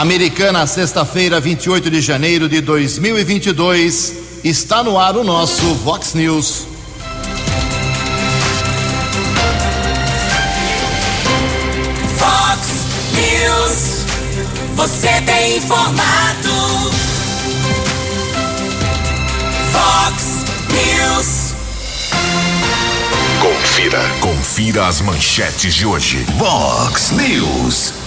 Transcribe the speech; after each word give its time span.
Americana, 0.00 0.66
sexta-feira, 0.66 1.38
28 1.38 1.90
de 1.90 2.00
janeiro 2.00 2.48
de 2.48 2.62
2022. 2.62 4.14
Está 4.42 4.82
no 4.82 4.98
ar 4.98 5.14
o 5.14 5.22
nosso 5.22 5.74
Vox 5.74 6.14
News. 6.14 6.66
Vox 12.16 12.68
News. 13.12 14.06
Você 14.74 15.20
tem 15.26 15.58
informado. 15.58 16.48
Vox 19.70 20.46
News. 20.72 21.54
Confira. 23.38 24.00
Confira 24.22 24.86
as 24.86 25.02
manchetes 25.02 25.74
de 25.74 25.84
hoje. 25.84 26.24
Vox 26.38 27.10
News. 27.10 27.99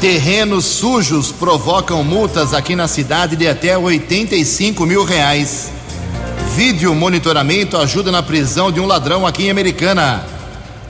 Terrenos 0.00 0.66
sujos 0.66 1.32
provocam 1.32 2.04
multas 2.04 2.52
aqui 2.52 2.76
na 2.76 2.86
cidade 2.86 3.34
de 3.34 3.48
até 3.48 3.78
85 3.78 4.84
mil 4.84 5.02
reais. 5.04 5.70
Vídeo 6.54 6.94
monitoramento 6.94 7.78
ajuda 7.78 8.12
na 8.12 8.22
prisão 8.22 8.70
de 8.70 8.78
um 8.78 8.86
ladrão 8.86 9.26
aqui 9.26 9.44
em 9.44 9.50
Americana. 9.50 10.22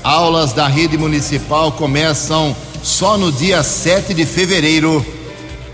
Aulas 0.03 0.53
da 0.53 0.67
rede 0.67 0.99
municipal 0.99 1.71
começam 1.71 2.55
só 2.83 3.17
no 3.17 3.31
dia 3.31 3.63
7 3.63 4.13
de 4.13 4.27
fevereiro. 4.27 5.07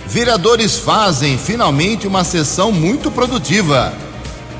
Vereadores 0.07 0.77
fazem 0.77 1.39
finalmente 1.39 2.07
uma 2.07 2.25
sessão 2.25 2.71
muito 2.71 3.11
produtiva. 3.11 3.95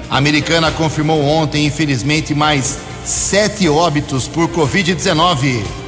A 0.09 0.17
Americana 0.17 0.71
confirmou 0.71 1.23
ontem, 1.23 1.67
infelizmente, 1.67 2.35
mais 2.35 2.79
sete 3.05 3.69
óbitos 3.69 4.27
por 4.27 4.49
Covid-19. 4.49 5.82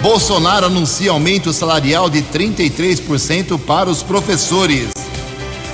Bolsonaro 0.00 0.66
anuncia 0.66 1.10
aumento 1.10 1.52
salarial 1.52 2.08
de 2.08 2.22
33% 2.22 3.58
para 3.58 3.90
os 3.90 4.02
professores. 4.02 4.90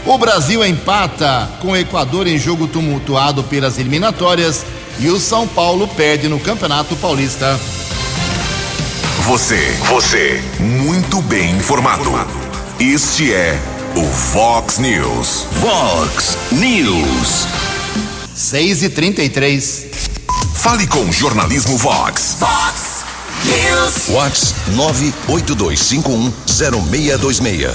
O 0.07 0.19
Brasil 0.19 0.65
empata 0.65 1.51
com 1.61 1.73
o 1.73 1.77
Equador 1.77 2.27
em 2.27 2.39
jogo 2.39 2.67
tumultuado 2.67 3.43
pelas 3.45 3.79
eliminatórias 3.79 4.65
e 4.99 5.09
o 5.09 5.19
São 5.19 5.47
Paulo 5.47 5.87
perde 5.89 6.29
no 6.29 6.41
Campeonato 6.41 6.97
Paulista. 6.97 7.59
Você, 9.27 9.77
você, 9.89 10.43
muito 10.59 11.21
bem 11.23 11.57
informado. 11.57 12.11
Este 12.79 13.33
é 13.33 13.59
o 13.95 14.03
Vox 14.03 14.79
News. 14.79 15.47
Vox 15.61 16.37
News. 16.51 17.47
6 18.35 18.83
e 18.83 18.89
33 18.91 19.87
Fale 20.55 20.87
com 20.87 21.01
o 21.01 21.13
Jornalismo 21.13 21.77
Vox. 21.77 22.37
Vox 22.41 22.94
News. 23.45 24.09
Whats 24.09 24.55
982510626. 25.29 27.71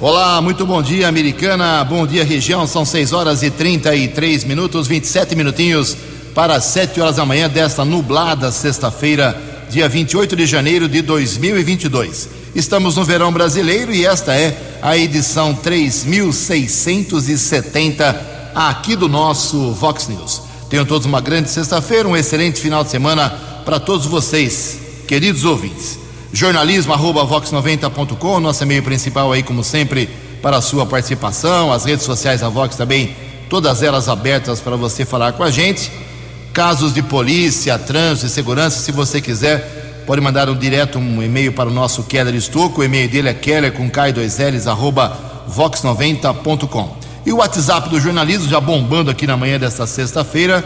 Olá, 0.00 0.40
muito 0.40 0.64
bom 0.66 0.82
dia, 0.82 1.06
Americana. 1.08 1.84
Bom 1.84 2.04
dia, 2.06 2.24
região. 2.24 2.66
São 2.66 2.84
6 2.84 3.12
horas 3.12 3.42
e 3.42 3.50
33 3.50 4.44
minutos, 4.44 4.86
27 4.86 5.34
minutinhos 5.34 5.96
para 6.34 6.60
7 6.60 7.00
horas 7.00 7.16
da 7.16 7.24
manhã 7.24 7.48
desta 7.48 7.82
nublada 7.84 8.52
sexta-feira, 8.52 9.40
dia 9.70 9.88
28 9.88 10.36
de 10.36 10.46
janeiro 10.46 10.86
de 10.88 11.00
2022. 11.02 12.28
Estamos 12.54 12.96
no 12.96 13.04
verão 13.04 13.32
brasileiro 13.32 13.94
e 13.94 14.04
esta 14.04 14.34
é 14.34 14.78
a 14.82 14.94
edição 14.96 15.54
3670 15.54 18.52
aqui 18.54 18.94
do 18.94 19.08
nosso 19.08 19.72
Vox 19.72 20.06
News. 20.08 20.42
Tenham 20.68 20.84
todos 20.84 21.06
uma 21.06 21.20
grande 21.20 21.50
sexta-feira, 21.50 22.08
um 22.08 22.16
excelente 22.16 22.60
final 22.60 22.84
de 22.84 22.90
semana 22.90 23.30
para 23.64 23.80
todos 23.80 24.06
vocês, 24.06 24.78
queridos 25.06 25.44
ouvintes. 25.44 25.98
Jornalismo 26.32 26.92
arroba 26.92 27.24
vox90.com, 27.24 28.40
nosso 28.40 28.64
e-mail 28.64 28.82
principal 28.82 29.32
aí, 29.32 29.42
como 29.42 29.62
sempre, 29.62 30.08
para 30.42 30.56
a 30.56 30.60
sua 30.60 30.84
participação. 30.84 31.72
As 31.72 31.84
redes 31.84 32.04
sociais 32.04 32.40
da 32.40 32.48
Vox 32.48 32.76
também, 32.76 33.14
todas 33.48 33.82
elas 33.82 34.08
abertas 34.08 34.60
para 34.60 34.76
você 34.76 35.04
falar 35.04 35.32
com 35.32 35.44
a 35.44 35.50
gente. 35.50 35.92
Casos 36.52 36.92
de 36.92 37.02
polícia, 37.02 37.78
trânsito 37.78 38.26
e 38.26 38.30
segurança, 38.30 38.80
se 38.80 38.90
você 38.90 39.20
quiser, 39.20 40.02
pode 40.06 40.20
mandar 40.20 40.48
um 40.48 40.56
direto 40.56 40.98
um 40.98 41.22
e-mail 41.22 41.52
para 41.52 41.68
o 41.68 41.72
nosso 41.72 42.02
Keller 42.02 42.34
Estouco. 42.34 42.80
O 42.80 42.84
e-mail 42.84 43.08
dele 43.08 43.28
é 43.28 43.34
keller 43.34 43.72
com 43.72 43.88
K2Ls 43.90 44.66
arroba 44.66 45.16
vox90.com. 45.48 46.96
E 47.24 47.32
o 47.32 47.36
WhatsApp 47.36 47.88
do 47.88 48.00
jornalismo 48.00 48.48
já 48.48 48.60
bombando 48.60 49.10
aqui 49.10 49.26
na 49.26 49.36
manhã 49.36 49.58
desta 49.58 49.86
sexta-feira. 49.86 50.64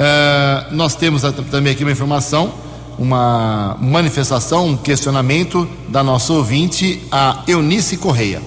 Uh, 0.00 0.74
nós 0.74 0.94
temos 0.94 1.20
também 1.50 1.74
aqui 1.74 1.84
uma 1.84 1.92
informação, 1.92 2.54
uma 2.98 3.76
manifestação, 3.78 4.68
um 4.68 4.76
questionamento 4.76 5.68
da 5.90 6.02
nossa 6.02 6.32
ouvinte, 6.32 7.02
a 7.12 7.42
Eunice 7.46 7.98
Correia. 7.98 8.40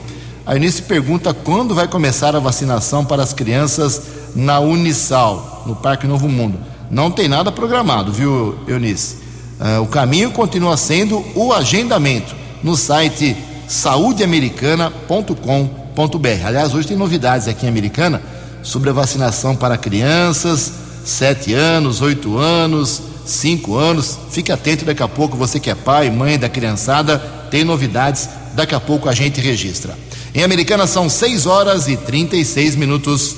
A 0.48 0.56
Eunice 0.56 0.82
pergunta 0.82 1.32
quando 1.32 1.76
vai 1.76 1.88
começar 1.88 2.36
a 2.36 2.40
vacinação 2.40 3.06
para 3.06 3.22
as 3.22 3.34
crianças 3.34 4.02
na 4.36 4.60
Unisal, 4.60 5.62
no 5.68 5.76
Parque 5.76 6.08
Novo 6.08 6.28
Mundo. 6.28 6.58
Não 6.90 7.12
tem 7.12 7.28
nada 7.28 7.52
programado, 7.52 8.12
viu, 8.12 8.58
Eunice? 8.68 9.18
Uh, 9.60 9.84
o 9.84 9.88
caminho 9.88 10.32
continua 10.32 10.76
sendo 10.76 11.24
o 11.36 11.54
agendamento 11.54 12.36
no 12.64 12.76
site 12.76 13.38
saudeamericana.com.br. 13.68 16.48
Aliás, 16.48 16.74
hoje 16.74 16.88
tem 16.88 16.98
novidades 16.98 17.48
aqui 17.48 17.68
em 17.68 17.70
Americana 17.70 18.24
sobre 18.64 18.90
a 18.90 18.94
vacinação 18.94 19.56
para 19.56 19.78
crianças, 19.78 20.83
sete 21.04 21.54
anos, 21.54 22.02
oito 22.02 22.38
anos, 22.38 23.02
cinco 23.26 23.76
anos. 23.76 24.18
Fique 24.32 24.52
atento 24.52 24.86
daqui 24.86 25.04
a 25.04 25.08
pouco, 25.08 25.38
você 25.38 25.60
que 25.60 25.70
é 25.70 25.76
pai, 25.76 26.10
mãe 26.10 26.38
da 26.38 26.50
criançada, 26.50 27.20
tem 27.50 27.64
novidades. 27.64 28.30
Daqui 28.54 28.76
a 28.76 28.80
pouco 28.80 29.10
a 29.10 29.14
gente 29.14 29.42
registra. 29.42 29.98
Em 30.34 30.44
Americana 30.44 30.88
são 30.88 31.10
6 31.10 31.46
horas 31.46 31.88
e 31.88 31.98
36 31.98 32.76
minutos. 32.76 33.36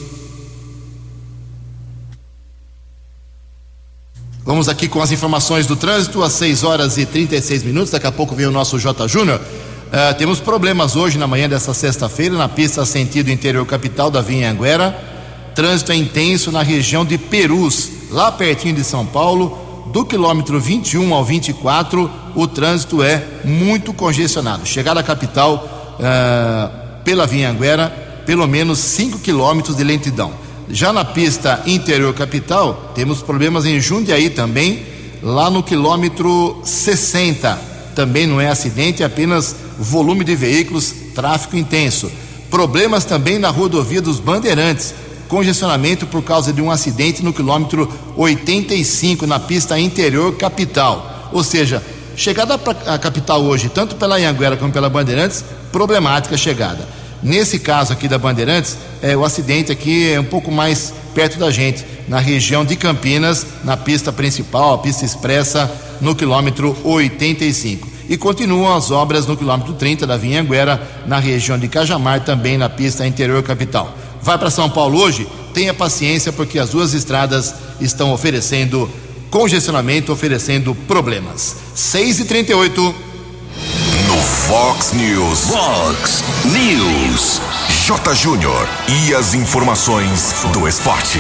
Vamos 4.44 4.70
aqui 4.70 4.88
com 4.88 5.02
as 5.02 5.12
informações 5.12 5.66
do 5.66 5.76
trânsito, 5.76 6.22
às 6.22 6.34
6 6.34 6.64
horas 6.64 6.98
e 6.98 7.06
36 7.06 7.64
minutos. 7.64 7.92
Daqui 7.92 8.08
a 8.08 8.12
pouco 8.12 8.36
vem 8.36 8.46
o 8.46 8.52
nosso 8.52 8.78
J. 8.78 9.08
Júnior. 9.08 9.40
Uh, 9.40 10.18
temos 10.18 10.40
problemas 10.40 10.96
hoje 10.96 11.18
na 11.18 11.28
manhã 11.28 11.48
dessa 11.48 11.74
sexta-feira 11.74 12.36
na 12.36 12.50
pista 12.50 12.86
sentido 12.86 13.32
interior 13.32 13.66
capital 13.66 14.12
da 14.12 14.22
Vinha 14.22 14.52
Anguera 14.52 15.15
Trânsito 15.56 15.94
é 15.94 15.96
intenso 15.96 16.52
na 16.52 16.62
região 16.62 17.06
de 17.06 17.18
Perus, 17.18 17.90
lá 18.12 18.30
pertinho 18.30 18.76
de 18.76 18.84
São 18.84 19.06
Paulo. 19.06 19.58
Do 19.94 20.04
quilômetro 20.04 20.60
21 20.60 21.14
ao 21.14 21.24
24, 21.24 22.12
o 22.36 22.46
trânsito 22.46 23.02
é 23.02 23.24
muito 23.46 23.94
congestionado. 23.94 24.66
Chegada 24.66 25.00
à 25.00 25.04
capital 25.04 25.96
uh, 25.96 27.04
pela 27.06 27.26
Vinha 27.26 27.50
Anguera, 27.50 27.88
pelo 28.26 28.46
menos 28.46 28.80
5 28.80 29.20
quilômetros 29.20 29.78
de 29.78 29.84
lentidão. 29.86 30.34
Já 30.70 30.92
na 30.92 31.06
pista 31.06 31.64
interior 31.66 32.14
capital, 32.14 32.92
temos 32.94 33.22
problemas 33.22 33.66
em 33.66 33.80
Jundiaí 33.80 34.30
também, 34.30 34.84
lá 35.24 35.50
no 35.50 35.64
quilômetro 35.64 36.60
60. 36.66 37.58
Também 37.96 38.28
não 38.28 38.42
é 38.42 38.50
acidente, 38.50 39.04
é 39.04 39.06
apenas 39.06 39.56
volume 39.80 40.26
de 40.26 40.36
veículos, 40.36 40.94
tráfego 41.14 41.56
intenso. 41.56 42.12
Problemas 42.50 43.06
também 43.06 43.40
na 43.40 43.50
rodovia 43.50 44.02
dos 44.02 44.20
Bandeirantes, 44.20 44.94
congestionamento 45.28 46.06
por 46.08 46.24
causa 46.24 46.54
de 46.54 46.62
um 46.62 46.72
acidente 46.72 47.24
no 47.24 47.34
quilômetro 47.34 47.92
85 48.16 49.26
na 49.26 49.40
pista 49.40 49.80
interior 49.80 50.36
capital. 50.36 51.30
Ou 51.32 51.44
seja, 51.44 51.84
chegada 52.16 52.60
à 52.86 52.98
capital 52.98 53.44
hoje, 53.44 53.70
tanto 53.70 53.96
pela 53.96 54.16
Anhanguera 54.16 54.58
como 54.58 54.72
pela 54.72 54.90
Bandeirantes, 54.90 55.44
problemática 55.72 56.38
chegada. 56.38 56.88
Nesse 57.22 57.60
caso 57.60 57.92
aqui 57.92 58.08
da 58.08 58.18
Bandeirantes, 58.18 58.78
é, 59.02 59.16
o 59.18 59.26
acidente 59.26 59.72
aqui 59.72 60.12
é 60.12 60.20
um 60.20 60.26
pouco 60.26 60.52
mais 60.52 60.94
perto 61.14 61.40
da 61.40 61.50
gente, 61.50 61.84
na 62.08 62.20
região 62.20 62.64
de 62.64 62.76
Campinas, 62.76 63.46
na 63.64 63.76
pista 63.76 64.12
principal, 64.12 64.76
a 64.76 64.78
pista 64.78 65.06
expressa, 65.06 65.72
no 66.02 66.14
quilômetro 66.14 66.78
85. 66.84 67.88
E 68.08 68.18
continuam 68.18 68.76
as 68.76 68.92
obras 68.92 69.26
no 69.26 69.36
quilômetro 69.36 69.74
30 69.74 70.06
da 70.06 70.18
Vinhanguera, 70.18 70.80
na 71.08 71.18
região 71.18 71.58
de 71.58 71.68
Cajamar, 71.68 72.24
também 72.24 72.58
na 72.58 72.70
pista 72.70 73.08
interior 73.08 73.42
capital. 73.42 73.96
Vai 74.26 74.40
para 74.40 74.50
São 74.50 74.68
Paulo 74.68 75.00
hoje? 75.00 75.28
Tenha 75.54 75.72
paciência, 75.72 76.34
porque 76.34 76.58
as 76.58 76.70
duas 76.72 76.96
estradas 76.96 77.54
estão 77.80 78.12
oferecendo 78.12 78.90
congestionamento, 79.30 80.12
oferecendo 80.12 80.74
problemas. 80.88 81.56
6 81.76 82.22
e 82.22 82.26
38 82.26 82.96
Fox 84.48 84.94
News. 84.94 85.42
Fox 85.52 86.24
News. 86.46 87.40
J. 87.86 88.16
Júnior. 88.16 88.68
E 88.88 89.14
as 89.14 89.36
informações 89.36 90.34
do 90.52 90.68
esporte. 90.68 91.20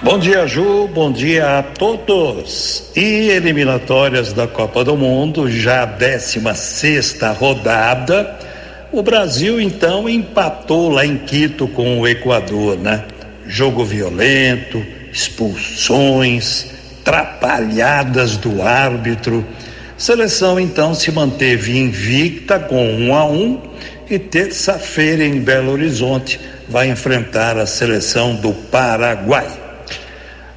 Bom 0.00 0.20
dia, 0.20 0.46
Ju. 0.46 0.88
Bom 0.94 1.10
dia 1.10 1.58
a 1.58 1.62
todos. 1.64 2.84
E 2.94 3.30
eliminatórias 3.30 4.32
da 4.32 4.46
Copa 4.46 4.84
do 4.84 4.96
Mundo, 4.96 5.50
já 5.50 5.82
a 5.82 5.86
16 5.86 7.18
rodada. 7.36 8.51
O 8.92 9.02
Brasil 9.02 9.60
então 9.60 10.08
empatou 10.08 10.90
lá 10.90 11.04
em 11.04 11.16
Quito 11.16 11.66
com 11.66 11.98
o 11.98 12.06
Equador, 12.06 12.78
né? 12.78 13.04
Jogo 13.46 13.84
violento, 13.84 14.84
expulsões, 15.12 16.66
trapalhadas 17.02 18.36
do 18.36 18.62
árbitro 18.62 19.44
Seleção 20.02 20.58
então 20.58 20.96
se 20.96 21.12
manteve 21.12 21.78
invicta 21.78 22.58
com 22.58 22.84
um 22.92 23.14
a 23.14 23.24
um 23.24 23.60
e 24.10 24.18
terça-feira 24.18 25.24
em 25.24 25.40
Belo 25.40 25.70
Horizonte 25.70 26.40
vai 26.68 26.88
enfrentar 26.88 27.56
a 27.56 27.66
seleção 27.66 28.34
do 28.34 28.52
Paraguai. 28.52 29.46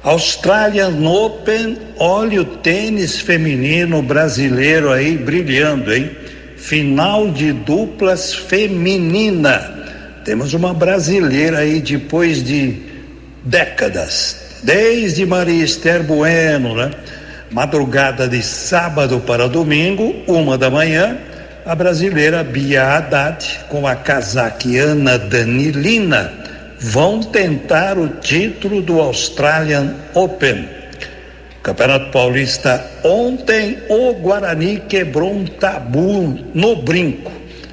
Australian 0.02 0.98
Open, 1.08 1.78
olha 1.96 2.42
o 2.42 2.44
tênis 2.44 3.20
feminino 3.20 4.02
brasileiro 4.02 4.90
aí 4.90 5.16
brilhando, 5.16 5.94
hein? 5.94 6.10
Final 6.66 7.30
de 7.30 7.52
duplas 7.52 8.34
feminina. 8.34 9.70
Temos 10.24 10.52
uma 10.52 10.74
brasileira 10.74 11.58
aí 11.58 11.80
depois 11.80 12.42
de 12.42 12.82
décadas, 13.44 14.58
desde 14.64 15.24
Maria 15.24 15.64
Esther 15.64 16.02
Bueno, 16.02 16.74
né? 16.74 16.90
Madrugada 17.52 18.26
de 18.26 18.42
sábado 18.42 19.20
para 19.20 19.48
domingo, 19.48 20.12
uma 20.26 20.58
da 20.58 20.68
manhã, 20.68 21.16
a 21.64 21.72
brasileira 21.72 22.42
Bia 22.42 22.82
Haddad 22.82 23.60
com 23.68 23.86
a 23.86 23.94
cazaquiana 23.94 25.20
Danilina 25.20 26.32
vão 26.80 27.20
tentar 27.20 27.96
o 27.96 28.08
título 28.08 28.82
do 28.82 29.00
Australian 29.00 29.94
Open. 30.14 30.68
Campeonato 31.66 32.12
Paulista 32.12 32.80
ontem 33.02 33.78
o 33.88 34.12
Guarani 34.14 34.84
quebrou 34.88 35.32
um 35.32 35.44
tabu 35.44 36.38
no 36.54 36.76
brinco. 36.76 37.32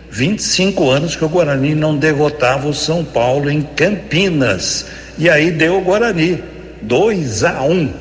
25 0.09 0.89
anos 0.89 1.15
que 1.15 1.23
o 1.23 1.29
Guarani 1.29 1.75
não 1.75 1.95
derrotava 1.95 2.67
o 2.67 2.73
São 2.73 3.05
Paulo 3.05 3.51
em 3.51 3.61
Campinas. 3.61 4.87
E 5.15 5.29
aí 5.29 5.51
deu 5.51 5.77
o 5.77 5.81
Guarani, 5.81 6.43
2 6.81 7.43
a 7.43 7.61
1. 7.61 7.71
Um. 7.71 7.93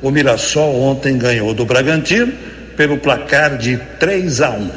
O 0.00 0.12
Mirassol 0.12 0.80
ontem 0.80 1.18
ganhou 1.18 1.52
do 1.52 1.66
Bragantino 1.66 2.32
pelo 2.76 2.98
placar 2.98 3.58
de 3.58 3.76
3 3.98 4.42
a 4.42 4.50
1. 4.50 4.70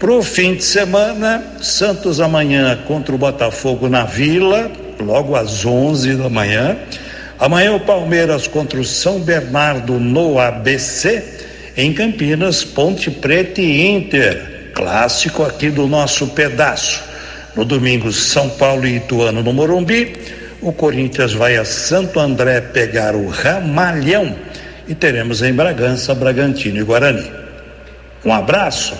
Para 0.00 0.10
o 0.10 0.20
fim 0.20 0.56
de 0.56 0.64
semana, 0.64 1.44
Santos 1.60 2.20
amanhã 2.20 2.76
contra 2.88 3.14
o 3.14 3.18
Botafogo 3.18 3.88
na 3.88 4.02
Vila, 4.02 4.68
logo 4.98 5.36
às 5.36 5.64
11 5.64 6.16
da 6.16 6.28
manhã. 6.28 6.76
Amanhã 7.42 7.74
o 7.74 7.80
Palmeiras 7.80 8.46
contra 8.46 8.78
o 8.78 8.84
São 8.84 9.18
Bernardo 9.18 9.98
no 9.98 10.38
ABC. 10.38 11.24
Em 11.76 11.92
Campinas, 11.92 12.62
Ponte 12.62 13.10
Preta 13.10 13.60
e 13.60 13.84
Inter, 13.84 14.70
clássico 14.72 15.42
aqui 15.42 15.68
do 15.68 15.88
nosso 15.88 16.28
pedaço. 16.28 17.02
No 17.56 17.64
domingo, 17.64 18.12
São 18.12 18.48
Paulo 18.48 18.86
e 18.86 18.98
Ituano 18.98 19.42
no 19.42 19.52
Morumbi. 19.52 20.16
O 20.60 20.72
Corinthians 20.72 21.32
vai 21.32 21.56
a 21.56 21.64
Santo 21.64 22.20
André 22.20 22.60
pegar 22.60 23.16
o 23.16 23.26
Ramalhão 23.26 24.36
e 24.86 24.94
teremos 24.94 25.42
em 25.42 25.52
Bragança, 25.52 26.14
Bragantino 26.14 26.78
e 26.78 26.84
Guarani. 26.84 27.28
Um 28.24 28.32
abraço, 28.32 28.94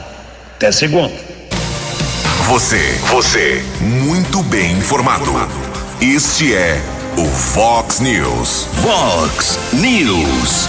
até 0.57 0.73
segunda. 0.73 1.15
Você, 2.49 2.99
você, 3.09 3.63
muito 3.81 4.43
bem 4.43 4.73
informado. 4.73 5.31
Este 6.01 6.53
é 6.57 6.83
o 7.17 7.25
Fox 7.25 8.01
News. 8.01 8.67
Fox 8.83 9.59
News. 9.75 10.69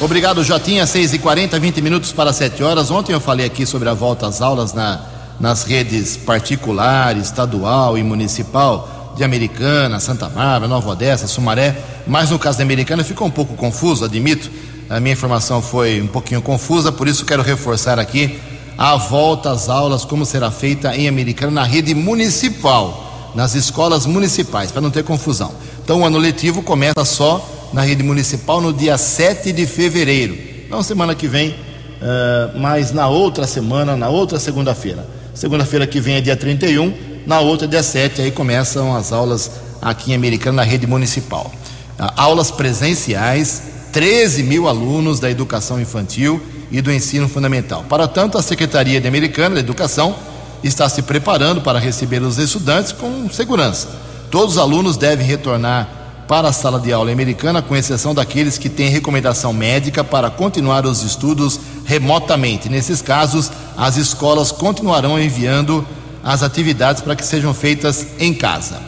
Obrigado, 0.00 0.42
Jotinha. 0.42 0.86
6 0.86 1.14
e 1.14 1.18
40 1.18 1.58
20 1.58 1.82
minutos 1.82 2.12
para 2.12 2.32
7 2.32 2.62
horas. 2.62 2.90
Ontem 2.90 3.12
eu 3.12 3.20
falei 3.20 3.46
aqui 3.46 3.66
sobre 3.66 3.88
a 3.88 3.94
volta 3.94 4.26
às 4.26 4.40
aulas 4.40 4.72
na, 4.72 5.00
nas 5.38 5.64
redes 5.64 6.16
particular, 6.16 7.16
estadual 7.16 7.98
e 7.98 8.02
municipal 8.02 9.12
de 9.16 9.22
Americana, 9.22 10.00
Santa 10.00 10.28
Bárbara, 10.28 10.68
Nova 10.68 10.90
Odessa, 10.90 11.26
Sumaré, 11.26 11.76
mas 12.06 12.30
no 12.30 12.38
caso 12.38 12.58
da 12.58 12.64
Americana 12.64 13.04
ficou 13.04 13.26
um 13.26 13.30
pouco 13.30 13.54
confuso, 13.54 14.04
admito. 14.04 14.50
A 14.88 15.00
minha 15.00 15.12
informação 15.12 15.60
foi 15.60 16.00
um 16.00 16.06
pouquinho 16.06 16.40
confusa, 16.40 16.90
por 16.90 17.06
isso 17.06 17.26
quero 17.26 17.42
reforçar 17.42 17.98
aqui 17.98 18.40
a 18.76 18.96
volta 18.96 19.50
às 19.50 19.68
aulas, 19.68 20.04
como 20.04 20.24
será 20.24 20.50
feita 20.50 20.96
em 20.96 21.08
Americana 21.08 21.52
na 21.52 21.62
rede 21.62 21.94
municipal, 21.94 23.01
nas 23.34 23.54
escolas 23.54 24.06
municipais, 24.06 24.70
para 24.70 24.80
não 24.80 24.90
ter 24.90 25.04
confusão. 25.04 25.52
Então, 25.82 26.00
o 26.00 26.04
ano 26.04 26.18
letivo 26.18 26.62
começa 26.62 27.04
só 27.04 27.70
na 27.72 27.82
rede 27.82 28.02
municipal 28.02 28.60
no 28.60 28.72
dia 28.72 28.98
7 28.98 29.52
de 29.52 29.66
fevereiro, 29.66 30.36
não 30.68 30.82
semana 30.82 31.14
que 31.14 31.26
vem, 31.26 31.50
uh, 31.50 32.58
mas 32.58 32.92
na 32.92 33.08
outra 33.08 33.46
semana, 33.46 33.96
na 33.96 34.08
outra 34.08 34.38
segunda-feira. 34.38 35.06
Segunda-feira 35.34 35.86
que 35.86 36.00
vem 36.00 36.16
é 36.16 36.20
dia 36.20 36.36
31, 36.36 36.92
na 37.26 37.40
outra, 37.40 37.66
dia 37.66 37.82
7, 37.82 38.20
aí 38.20 38.30
começam 38.30 38.94
as 38.94 39.12
aulas 39.12 39.50
aqui 39.80 40.12
em 40.12 40.14
Americana, 40.14 40.56
na 40.56 40.62
rede 40.62 40.86
municipal. 40.86 41.50
Ah, 41.98 42.12
aulas 42.16 42.50
presenciais, 42.50 43.62
13 43.92 44.42
mil 44.42 44.68
alunos 44.68 45.20
da 45.20 45.30
educação 45.30 45.80
infantil 45.80 46.40
e 46.70 46.80
do 46.80 46.92
ensino 46.92 47.28
fundamental. 47.28 47.84
Para 47.88 48.08
tanto, 48.08 48.36
a 48.36 48.42
Secretaria 48.42 49.00
de 49.00 49.06
Americana 49.06 49.54
da 49.54 49.60
Educação 49.60 50.16
está 50.62 50.88
se 50.88 51.02
preparando 51.02 51.60
para 51.60 51.78
receber 51.78 52.22
os 52.22 52.38
estudantes 52.38 52.92
com 52.92 53.28
segurança. 53.30 53.88
Todos 54.30 54.56
os 54.56 54.58
alunos 54.58 54.96
devem 54.96 55.26
retornar 55.26 55.88
para 56.28 56.48
a 56.48 56.52
sala 56.52 56.80
de 56.80 56.92
aula 56.92 57.12
americana, 57.12 57.60
com 57.60 57.76
exceção 57.76 58.14
daqueles 58.14 58.56
que 58.56 58.68
têm 58.68 58.88
recomendação 58.88 59.52
médica 59.52 60.02
para 60.02 60.30
continuar 60.30 60.86
os 60.86 61.02
estudos 61.02 61.60
remotamente. 61.84 62.68
Nesses 62.68 63.02
casos, 63.02 63.50
as 63.76 63.96
escolas 63.96 64.50
continuarão 64.50 65.20
enviando 65.20 65.86
as 66.24 66.42
atividades 66.42 67.02
para 67.02 67.16
que 67.16 67.24
sejam 67.26 67.52
feitas 67.52 68.06
em 68.18 68.32
casa. 68.32 68.80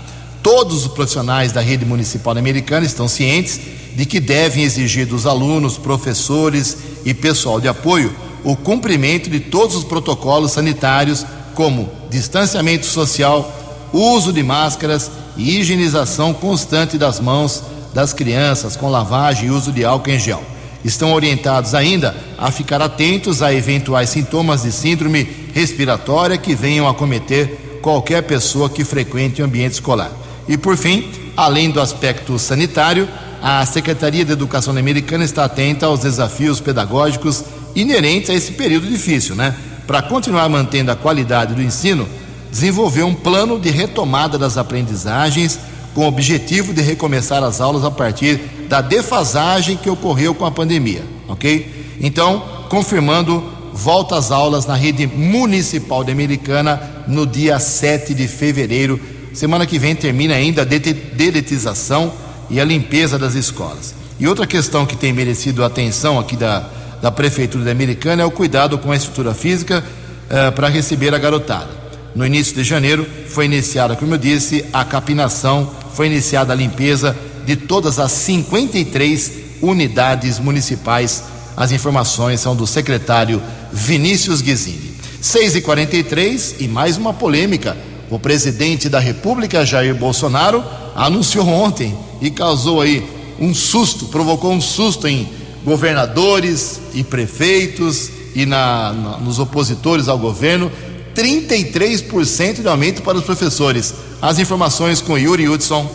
Todos 0.43 0.87
os 0.87 0.93
profissionais 0.93 1.52
da 1.52 1.61
rede 1.61 1.85
municipal 1.85 2.37
americana 2.37 2.87
estão 2.87 3.09
cientes 3.09 3.61
de 3.95 4.07
que 4.07 4.21
devem 4.21 4.64
exigir 4.64 5.07
dos 5.07 5.26
alunos, 5.26 5.76
professores 5.76 6.78
e 7.04 7.12
pessoal 7.12 7.61
de 7.61 7.69
apoio 7.69 8.14
o 8.45 8.54
cumprimento 8.54 9.31
de 9.31 9.40
todos 9.40 9.75
os 9.75 9.85
protocolos 9.85 10.52
sanitários, 10.52 11.25
como 11.54 11.90
distanciamento 12.11 12.87
social, 12.87 13.50
uso 13.92 14.32
de 14.32 14.42
máscaras 14.42 15.11
e 15.37 15.58
higienização 15.58 16.34
constante 16.34 16.99
das 16.99 17.20
mãos 17.20 17.62
das 17.94 18.12
crianças 18.12 18.76
com 18.76 18.90
lavagem 18.90 19.49
e 19.49 19.50
uso 19.50 19.73
de 19.73 19.84
álcool 19.84 20.11
em 20.11 20.18
gel. 20.18 20.42
Estão 20.84 21.12
orientados 21.14 21.75
ainda 21.75 22.14
a 22.37 22.50
ficar 22.50 22.82
atentos 22.82 23.40
a 23.40 23.54
eventuais 23.54 24.11
sintomas 24.11 24.62
de 24.62 24.73
síndrome 24.73 25.26
respiratória 25.54 26.37
que 26.37 26.54
venham 26.54 26.88
a 26.88 26.92
cometer 26.92 27.78
qualquer 27.80 28.23
pessoa 28.23 28.68
que 28.68 28.84
frequente 28.84 29.40
o 29.40 29.44
ambiente 29.44 29.75
escolar. 29.75 30.11
E 30.49 30.58
por 30.58 30.76
fim, 30.76 31.11
além 31.37 31.70
do 31.70 31.80
aspecto 31.80 32.38
sanitário, 32.38 33.08
a 33.42 33.64
Secretaria 33.64 34.25
de 34.25 34.32
Educação 34.32 34.76
Americana 34.76 35.25
está 35.25 35.44
atenta 35.44 35.87
aos 35.87 36.00
desafios 36.00 36.61
pedagógicos 36.61 37.44
inerentes 37.75 38.30
a 38.30 38.34
esse 38.34 38.52
período 38.52 38.87
difícil, 38.87 39.34
né? 39.34 39.54
Para 39.86 40.02
continuar 40.02 40.48
mantendo 40.48 40.90
a 40.90 40.96
qualidade 40.96 41.54
do 41.54 41.62
ensino, 41.62 42.08
desenvolveu 42.50 43.06
um 43.06 43.14
plano 43.14 43.58
de 43.58 43.70
retomada 43.70 44.38
das 44.38 44.56
aprendizagens 44.56 45.58
com 45.94 46.02
o 46.02 46.08
objetivo 46.08 46.72
de 46.72 46.82
recomeçar 46.82 47.42
as 47.42 47.60
aulas 47.60 47.84
a 47.84 47.90
partir 47.90 48.40
da 48.68 48.80
defasagem 48.80 49.76
que 49.76 49.90
ocorreu 49.90 50.34
com 50.34 50.44
a 50.44 50.50
pandemia, 50.50 51.02
ok? 51.28 51.96
Então, 52.00 52.42
confirmando 52.68 53.44
volta 53.72 54.16
às 54.16 54.30
aulas 54.30 54.66
na 54.66 54.74
rede 54.74 55.06
municipal 55.06 56.04
de 56.04 56.12
Americana 56.12 56.80
no 57.06 57.26
dia 57.26 57.58
7 57.58 58.14
de 58.14 58.26
fevereiro. 58.28 59.00
Semana 59.32 59.66
que 59.66 59.78
vem 59.78 59.94
termina 59.94 60.34
ainda 60.34 60.62
a 60.62 60.64
dedetização 60.64 62.12
e 62.48 62.60
a 62.60 62.64
limpeza 62.64 63.18
das 63.18 63.34
escolas. 63.34 63.94
E 64.18 64.28
outra 64.28 64.46
questão 64.46 64.86
que 64.86 64.96
tem 64.96 65.12
merecido 65.12 65.64
atenção 65.64 66.20
aqui 66.20 66.36
da, 66.36 66.70
da 67.04 67.12
Prefeitura 67.12 67.64
de 67.64 67.70
Americana 67.70 68.23
é 68.23 68.25
o 68.25 68.30
cuidado 68.30 68.78
com 68.78 68.90
a 68.90 68.96
estrutura 68.96 69.34
física 69.34 69.84
uh, 69.84 70.50
para 70.52 70.68
receber 70.68 71.14
a 71.14 71.18
garotada. 71.18 71.68
No 72.14 72.25
início 72.25 72.54
de 72.54 72.64
janeiro 72.64 73.06
foi 73.28 73.44
iniciada, 73.44 73.94
como 73.94 74.14
eu 74.14 74.18
disse, 74.18 74.64
a 74.73 74.87
capinação, 74.87 75.70
foi 75.92 76.06
iniciada 76.06 76.54
a 76.54 76.56
limpeza 76.56 77.14
de 77.44 77.56
todas 77.56 77.99
as 77.99 78.11
53 78.11 79.32
unidades 79.61 80.38
municipais. 80.38 81.25
As 81.54 81.73
informações 81.73 82.40
são 82.40 82.56
do 82.56 82.66
secretário 82.66 83.42
Vinícius 83.70 84.40
Guizini. 84.40 84.94
6 85.20 85.56
e 85.56 85.61
43 85.61 86.54
e 86.61 86.66
mais 86.66 86.96
uma 86.96 87.12
polêmica. 87.12 87.76
O 88.08 88.18
presidente 88.18 88.88
da 88.88 88.99
República, 88.99 89.66
Jair 89.66 89.94
Bolsonaro, 89.94 90.64
anunciou 90.94 91.46
ontem 91.49 91.94
e 92.23 92.30
causou 92.30 92.80
aí 92.80 93.06
um 93.38 93.52
susto, 93.52 94.06
provocou 94.06 94.54
um 94.54 94.61
susto 94.61 95.06
em 95.06 95.43
governadores 95.64 96.80
e 96.92 97.02
prefeitos 97.02 98.11
e 98.35 98.44
na, 98.44 98.92
na, 98.92 99.18
nos 99.18 99.38
opositores 99.38 100.09
ao 100.09 100.18
governo 100.18 100.71
33% 101.14 102.61
de 102.61 102.68
aumento 102.68 103.02
para 103.02 103.16
os 103.16 103.25
professores. 103.25 103.94
As 104.21 104.38
informações 104.38 105.00
com 105.00 105.16
Yuri 105.16 105.49
Hudson. 105.49 105.90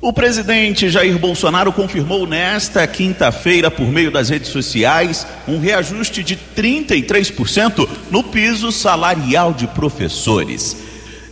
O 0.00 0.12
presidente 0.12 0.90
Jair 0.90 1.18
Bolsonaro 1.18 1.72
confirmou 1.72 2.26
nesta 2.26 2.86
quinta-feira, 2.86 3.70
por 3.70 3.86
meio 3.86 4.10
das 4.10 4.28
redes 4.28 4.50
sociais, 4.50 5.26
um 5.48 5.58
reajuste 5.58 6.22
de 6.22 6.38
33% 6.54 7.88
no 8.10 8.22
piso 8.22 8.70
salarial 8.70 9.54
de 9.54 9.66
professores. 9.66 10.76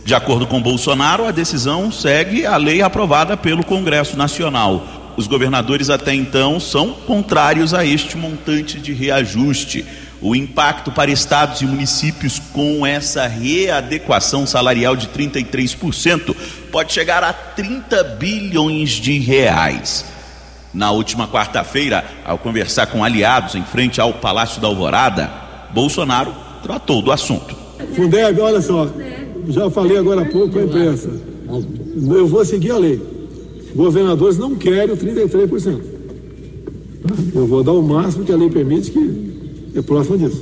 De 0.03 0.15
acordo 0.15 0.47
com 0.47 0.61
Bolsonaro, 0.61 1.25
a 1.25 1.31
decisão 1.31 1.91
segue 1.91 2.47
a 2.47 2.57
lei 2.57 2.81
aprovada 2.81 3.37
pelo 3.37 3.63
Congresso 3.63 4.17
Nacional. 4.17 5.02
Os 5.15 5.27
governadores 5.27 5.89
até 5.89 6.13
então 6.13 6.59
são 6.59 6.93
contrários 6.93 7.73
a 7.73 7.85
este 7.85 8.17
montante 8.17 8.79
de 8.79 8.93
reajuste. 8.93 9.85
O 10.19 10.35
impacto 10.35 10.91
para 10.91 11.11
estados 11.11 11.61
e 11.61 11.65
municípios 11.65 12.39
com 12.39 12.85
essa 12.85 13.27
readequação 13.27 14.47
salarial 14.47 14.95
de 14.95 15.07
33% 15.09 16.35
pode 16.71 16.93
chegar 16.93 17.23
a 17.23 17.33
30 17.33 18.03
bilhões 18.03 18.91
de 18.91 19.19
reais. 19.19 20.05
Na 20.73 20.91
última 20.91 21.27
quarta-feira, 21.27 22.03
ao 22.25 22.37
conversar 22.37 22.87
com 22.87 23.03
aliados 23.03 23.53
em 23.53 23.63
frente 23.63 24.01
ao 24.01 24.13
Palácio 24.13 24.59
da 24.59 24.67
Alvorada, 24.67 25.29
Bolsonaro 25.71 26.33
tratou 26.63 27.01
do 27.01 27.11
assunto. 27.11 27.55
Fundeb, 27.95 28.39
olha 28.39 28.61
só, 28.61 28.87
já 29.49 29.69
falei 29.69 29.97
agora 29.97 30.21
há 30.21 30.25
pouco 30.25 30.53
com 30.53 30.59
a 30.59 30.63
imprensa. 30.63 31.09
Eu 32.09 32.27
vou 32.27 32.43
seguir 32.43 32.71
a 32.71 32.77
lei. 32.77 33.12
Governadores 33.75 34.37
não 34.37 34.55
querem 34.55 34.93
o 34.93 34.97
33%. 34.97 35.81
Eu 37.35 37.45
vou 37.47 37.63
dar 37.63 37.73
o 37.73 37.81
máximo 37.81 38.23
que 38.23 38.31
a 38.31 38.37
lei 38.37 38.49
permite 38.49 38.91
que 38.91 39.33
é 39.75 39.81
próximo 39.81 40.17
disso. 40.17 40.41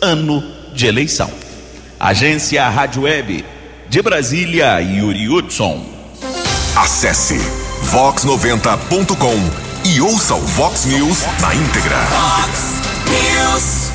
ano 0.01 0.43
de 0.75 0.87
eleição. 0.87 1.44
Agência 2.05 2.69
Rádio 2.69 3.05
Web 3.05 3.43
de 3.89 4.03
Brasília, 4.03 4.79
Yuri 4.79 5.27
Hudson. 5.27 5.83
Acesse 6.77 7.41
vox90.com 7.91 9.89
e 9.89 10.03
ouça 10.03 10.35
o 10.35 10.41
Vox 10.43 10.85
News 10.85 11.21
na 11.41 11.55
íntegra. 11.55 11.97
Fox 11.97 12.75
News. 13.09 13.91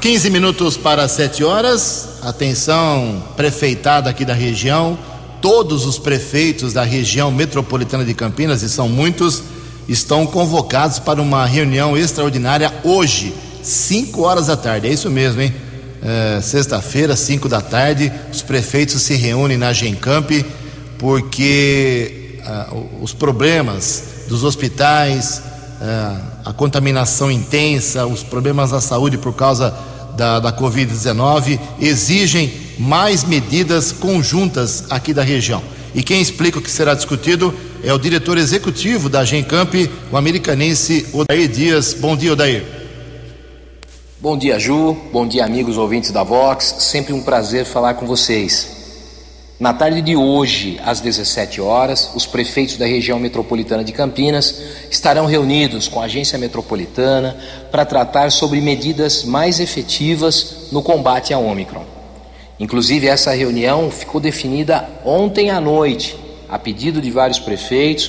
15 0.00 0.30
minutos 0.30 0.76
para 0.76 1.06
7 1.06 1.44
horas. 1.44 2.08
Atenção, 2.22 3.22
prefeitada 3.36 4.10
aqui 4.10 4.24
da 4.24 4.34
região. 4.34 4.98
Todos 5.40 5.86
os 5.86 6.00
prefeitos 6.00 6.72
da 6.72 6.82
região 6.82 7.30
metropolitana 7.30 8.04
de 8.04 8.14
Campinas, 8.14 8.62
e 8.62 8.68
são 8.68 8.88
muitos, 8.88 9.44
estão 9.88 10.26
convocados 10.26 10.98
para 10.98 11.22
uma 11.22 11.46
reunião 11.46 11.96
extraordinária 11.96 12.74
hoje, 12.82 13.32
5 13.62 14.22
horas 14.22 14.48
da 14.48 14.56
tarde. 14.56 14.88
É 14.88 14.92
isso 14.92 15.08
mesmo, 15.08 15.40
hein? 15.40 15.61
É, 16.04 16.40
Sexta-feira, 16.40 17.14
5 17.14 17.48
da 17.48 17.60
tarde, 17.60 18.12
os 18.32 18.42
prefeitos 18.42 19.00
se 19.02 19.14
reúnem 19.14 19.56
na 19.56 19.72
Gencamp 19.72 20.30
porque 20.98 22.38
ah, 22.44 22.68
os 23.00 23.12
problemas 23.12 24.04
dos 24.28 24.42
hospitais, 24.44 25.42
é, 25.80 26.16
a 26.44 26.52
contaminação 26.52 27.30
intensa, 27.30 28.06
os 28.06 28.22
problemas 28.22 28.70
da 28.70 28.80
saúde 28.80 29.16
por 29.18 29.32
causa 29.32 29.74
da, 30.16 30.40
da 30.40 30.52
Covid-19 30.52 31.58
exigem 31.80 32.52
mais 32.78 33.24
medidas 33.24 33.92
conjuntas 33.92 34.84
aqui 34.90 35.14
da 35.14 35.22
região. 35.22 35.62
E 35.94 36.02
quem 36.02 36.20
explica 36.20 36.58
o 36.58 36.62
que 36.62 36.70
será 36.70 36.94
discutido 36.94 37.54
é 37.84 37.92
o 37.92 37.98
diretor 37.98 38.38
executivo 38.38 39.08
da 39.08 39.24
Gencamp, 39.24 39.74
o 40.10 40.16
americanense 40.16 41.06
Odair 41.12 41.48
Dias. 41.48 41.94
Bom 41.94 42.16
dia, 42.16 42.32
Odair. 42.32 42.81
Bom 44.22 44.38
dia, 44.38 44.56
Ju. 44.56 44.96
Bom 45.12 45.26
dia, 45.26 45.44
amigos 45.44 45.76
ouvintes 45.76 46.12
da 46.12 46.22
Vox. 46.22 46.76
Sempre 46.78 47.12
um 47.12 47.20
prazer 47.20 47.64
falar 47.64 47.94
com 47.94 48.06
vocês. 48.06 48.68
Na 49.58 49.74
tarde 49.74 50.00
de 50.00 50.14
hoje, 50.14 50.80
às 50.86 51.00
17 51.00 51.60
horas, 51.60 52.08
os 52.14 52.24
prefeitos 52.24 52.76
da 52.76 52.86
região 52.86 53.18
metropolitana 53.18 53.82
de 53.82 53.90
Campinas 53.90 54.62
estarão 54.88 55.26
reunidos 55.26 55.88
com 55.88 56.00
a 56.00 56.04
agência 56.04 56.38
metropolitana 56.38 57.36
para 57.72 57.84
tratar 57.84 58.30
sobre 58.30 58.60
medidas 58.60 59.24
mais 59.24 59.58
efetivas 59.58 60.68
no 60.70 60.84
combate 60.84 61.34
à 61.34 61.38
Omicron. 61.38 61.84
Inclusive, 62.60 63.08
essa 63.08 63.34
reunião 63.34 63.90
ficou 63.90 64.20
definida 64.20 64.88
ontem 65.04 65.50
à 65.50 65.60
noite, 65.60 66.16
a 66.48 66.60
pedido 66.60 67.00
de 67.00 67.10
vários 67.10 67.40
prefeitos, 67.40 68.08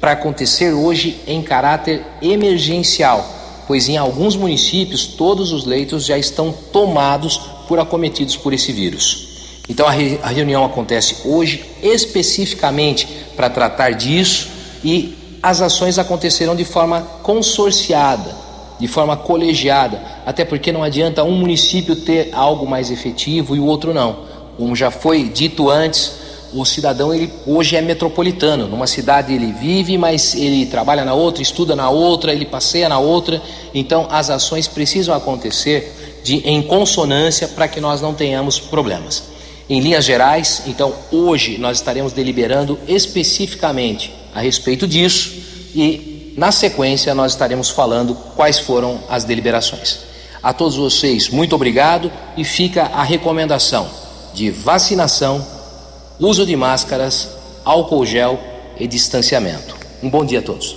para 0.00 0.12
acontecer 0.12 0.72
hoje 0.72 1.20
em 1.26 1.42
caráter 1.42 2.02
emergencial, 2.22 3.39
pois 3.70 3.88
em 3.88 3.96
alguns 3.96 4.34
municípios 4.34 5.06
todos 5.06 5.52
os 5.52 5.64
leitos 5.64 6.04
já 6.04 6.18
estão 6.18 6.52
tomados 6.72 7.40
por 7.68 7.78
acometidos 7.78 8.36
por 8.36 8.52
esse 8.52 8.72
vírus. 8.72 9.28
Então 9.68 9.86
a, 9.86 9.92
re, 9.92 10.18
a 10.24 10.28
reunião 10.28 10.64
acontece 10.64 11.18
hoje 11.24 11.64
especificamente 11.80 13.06
para 13.36 13.48
tratar 13.48 13.92
disso 13.92 14.48
e 14.82 15.14
as 15.40 15.62
ações 15.62 16.00
acontecerão 16.00 16.56
de 16.56 16.64
forma 16.64 17.00
consorciada, 17.22 18.34
de 18.80 18.88
forma 18.88 19.16
colegiada, 19.16 20.02
até 20.26 20.44
porque 20.44 20.72
não 20.72 20.82
adianta 20.82 21.22
um 21.22 21.36
município 21.36 21.94
ter 21.94 22.30
algo 22.32 22.66
mais 22.66 22.90
efetivo 22.90 23.54
e 23.54 23.60
o 23.60 23.66
outro 23.66 23.94
não. 23.94 24.24
Como 24.56 24.74
já 24.74 24.90
foi 24.90 25.28
dito 25.28 25.70
antes, 25.70 26.19
o 26.52 26.64
cidadão 26.64 27.14
ele 27.14 27.32
hoje 27.46 27.76
é 27.76 27.80
metropolitano. 27.80 28.66
Numa 28.66 28.86
cidade 28.86 29.32
ele 29.32 29.52
vive, 29.52 29.96
mas 29.96 30.34
ele 30.34 30.66
trabalha 30.66 31.04
na 31.04 31.14
outra, 31.14 31.42
estuda 31.42 31.76
na 31.76 31.88
outra, 31.88 32.32
ele 32.32 32.46
passeia 32.46 32.88
na 32.88 32.98
outra. 32.98 33.40
Então 33.74 34.06
as 34.10 34.30
ações 34.30 34.66
precisam 34.66 35.14
acontecer 35.14 36.20
de, 36.24 36.36
em 36.38 36.62
consonância 36.62 37.48
para 37.48 37.68
que 37.68 37.80
nós 37.80 38.00
não 38.00 38.14
tenhamos 38.14 38.58
problemas. 38.58 39.24
Em 39.68 39.80
linhas 39.80 40.04
gerais, 40.04 40.62
então 40.66 40.92
hoje 41.12 41.56
nós 41.58 41.78
estaremos 41.78 42.12
deliberando 42.12 42.78
especificamente 42.88 44.12
a 44.34 44.40
respeito 44.40 44.86
disso 44.86 45.32
e 45.74 46.34
na 46.36 46.50
sequência 46.50 47.14
nós 47.14 47.32
estaremos 47.32 47.70
falando 47.70 48.14
quais 48.34 48.58
foram 48.58 49.00
as 49.08 49.24
deliberações. 49.24 50.00
A 50.42 50.52
todos 50.52 50.76
vocês, 50.76 51.28
muito 51.28 51.54
obrigado 51.54 52.10
e 52.36 52.44
fica 52.44 52.84
a 52.84 53.02
recomendação 53.02 53.88
de 54.32 54.50
vacinação, 54.50 55.44
uso 56.20 56.44
de 56.44 56.54
máscaras, 56.54 57.30
álcool 57.64 58.04
gel 58.04 58.38
e 58.78 58.86
distanciamento. 58.86 59.74
Um 60.02 60.10
bom 60.10 60.24
dia 60.24 60.40
a 60.40 60.42
todos. 60.42 60.76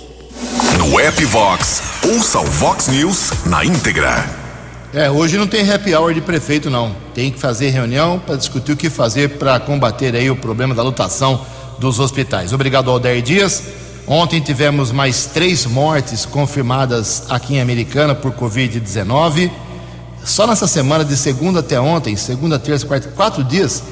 No 0.78 0.98
app 0.98 1.24
Vox, 1.26 1.82
ouça 2.02 2.40
o 2.40 2.44
Vox 2.44 2.88
News 2.88 3.30
na 3.46 3.64
íntegra. 3.64 4.24
É, 4.92 5.10
hoje 5.10 5.36
não 5.36 5.46
tem 5.46 5.70
happy 5.70 5.94
hour 5.94 6.14
de 6.14 6.20
prefeito, 6.20 6.70
não. 6.70 6.94
Tem 7.14 7.30
que 7.30 7.38
fazer 7.38 7.70
reunião 7.70 8.18
para 8.18 8.36
discutir 8.36 8.72
o 8.72 8.76
que 8.76 8.88
fazer 8.88 9.38
para 9.38 9.58
combater 9.60 10.14
aí 10.14 10.30
o 10.30 10.36
problema 10.36 10.74
da 10.74 10.82
lotação 10.82 11.44
dos 11.78 11.98
hospitais. 11.98 12.52
Obrigado, 12.52 12.90
Alder 12.90 13.20
Dias. 13.20 13.62
Ontem 14.06 14.40
tivemos 14.40 14.92
mais 14.92 15.26
três 15.26 15.66
mortes 15.66 16.24
confirmadas 16.24 17.24
aqui 17.28 17.54
em 17.56 17.60
Americana 17.60 18.14
por 18.14 18.32
Covid-19. 18.32 19.50
Só 20.24 20.46
nessa 20.46 20.66
semana, 20.66 21.04
de 21.04 21.16
segunda 21.16 21.60
até 21.60 21.80
ontem, 21.80 22.14
segunda, 22.16 22.58
terça, 22.58 22.86
quarta, 22.86 23.08
quatro 23.08 23.42
dias, 23.42 23.82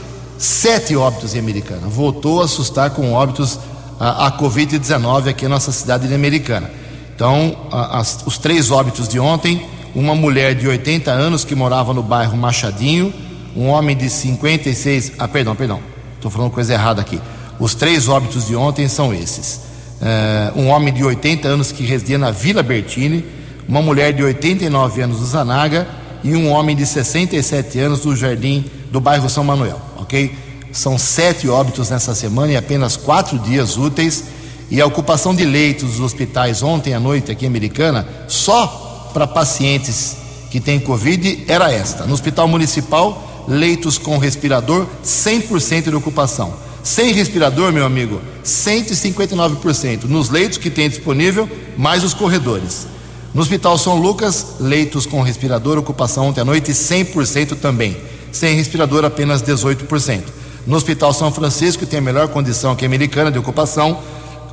sete 0.44 0.96
óbitos 0.96 1.34
em 1.34 1.38
Americana. 1.38 1.86
Voltou 1.86 2.40
a 2.40 2.44
assustar 2.44 2.90
com 2.90 3.12
óbitos 3.12 3.58
a, 3.98 4.26
a 4.26 4.38
Covid-19 4.38 5.28
aqui 5.28 5.44
na 5.44 5.50
nossa 5.50 5.72
cidade 5.72 6.08
de 6.08 6.14
Americana. 6.14 6.70
Então, 7.14 7.56
a, 7.70 8.00
as, 8.00 8.22
os 8.26 8.38
três 8.38 8.70
óbitos 8.70 9.08
de 9.08 9.18
ontem: 9.20 9.66
uma 9.94 10.14
mulher 10.14 10.54
de 10.54 10.66
80 10.66 11.10
anos 11.10 11.44
que 11.44 11.54
morava 11.54 11.92
no 11.92 12.02
bairro 12.02 12.36
Machadinho, 12.36 13.12
um 13.56 13.68
homem 13.68 13.96
de 13.96 14.08
56. 14.08 15.12
Ah, 15.18 15.28
perdão, 15.28 15.54
perdão, 15.54 15.80
estou 16.16 16.30
falando 16.30 16.50
coisa 16.50 16.72
errada 16.72 17.00
aqui. 17.00 17.20
Os 17.58 17.74
três 17.74 18.08
óbitos 18.08 18.46
de 18.46 18.56
ontem 18.56 18.88
são 18.88 19.14
esses 19.14 19.72
uh, 20.02 20.58
um 20.58 20.68
homem 20.68 20.92
de 20.92 21.04
80 21.04 21.46
anos 21.48 21.70
que 21.72 21.84
residia 21.84 22.18
na 22.18 22.30
Vila 22.30 22.62
Bertini, 22.62 23.24
uma 23.68 23.80
mulher 23.80 24.12
de 24.12 24.22
89 24.22 25.02
anos 25.02 25.20
do 25.20 25.26
Zanaga 25.26 25.86
e 26.24 26.34
um 26.34 26.50
homem 26.50 26.74
de 26.74 26.84
67 26.84 27.78
anos 27.78 28.00
do 28.00 28.14
Jardim 28.14 28.64
do 28.90 29.00
bairro 29.00 29.28
São 29.30 29.44
Manuel, 29.44 29.80
ok? 30.02 30.34
São 30.72 30.96
sete 30.96 31.48
óbitos 31.48 31.90
nessa 31.90 32.14
semana 32.14 32.52
e 32.52 32.56
apenas 32.56 32.96
quatro 32.96 33.38
dias 33.38 33.76
úteis. 33.76 34.24
E 34.70 34.80
a 34.80 34.86
ocupação 34.86 35.34
de 35.34 35.44
leitos 35.44 35.90
dos 35.90 36.00
hospitais 36.00 36.62
ontem 36.62 36.94
à 36.94 37.00
noite 37.00 37.30
aqui 37.30 37.44
em 37.44 37.48
Americana, 37.48 38.08
só 38.26 39.10
para 39.12 39.26
pacientes 39.26 40.16
que 40.50 40.60
têm 40.60 40.80
Covid, 40.80 41.44
era 41.46 41.70
esta. 41.70 42.06
No 42.06 42.14
Hospital 42.14 42.48
Municipal, 42.48 43.44
leitos 43.46 43.98
com 43.98 44.16
respirador, 44.18 44.86
100% 45.04 45.90
de 45.90 45.94
ocupação. 45.94 46.54
Sem 46.82 47.12
respirador, 47.12 47.72
meu 47.72 47.84
amigo, 47.84 48.20
159%. 48.44 50.04
Nos 50.04 50.30
leitos 50.30 50.58
que 50.58 50.70
tem 50.70 50.88
disponível, 50.88 51.48
mais 51.76 52.02
os 52.02 52.14
corredores. 52.14 52.86
No 53.32 53.40
Hospital 53.40 53.78
São 53.78 53.96
Lucas, 53.96 54.56
leitos 54.60 55.06
com 55.06 55.22
respirador, 55.22 55.78
ocupação 55.78 56.26
ontem 56.26 56.40
à 56.40 56.44
noite 56.44 56.72
100% 56.72 57.56
também. 57.56 57.96
Sem 58.32 58.56
respirador, 58.56 59.04
apenas 59.04 59.42
18%. 59.42 60.22
No 60.66 60.76
Hospital 60.76 61.12
São 61.12 61.30
Francisco, 61.30 61.80
que 61.80 61.90
tem 61.90 61.98
a 61.98 62.02
melhor 62.02 62.28
condição 62.28 62.74
que 62.74 62.84
a 62.84 62.88
americana 62.88 63.30
de 63.30 63.38
ocupação, 63.38 64.00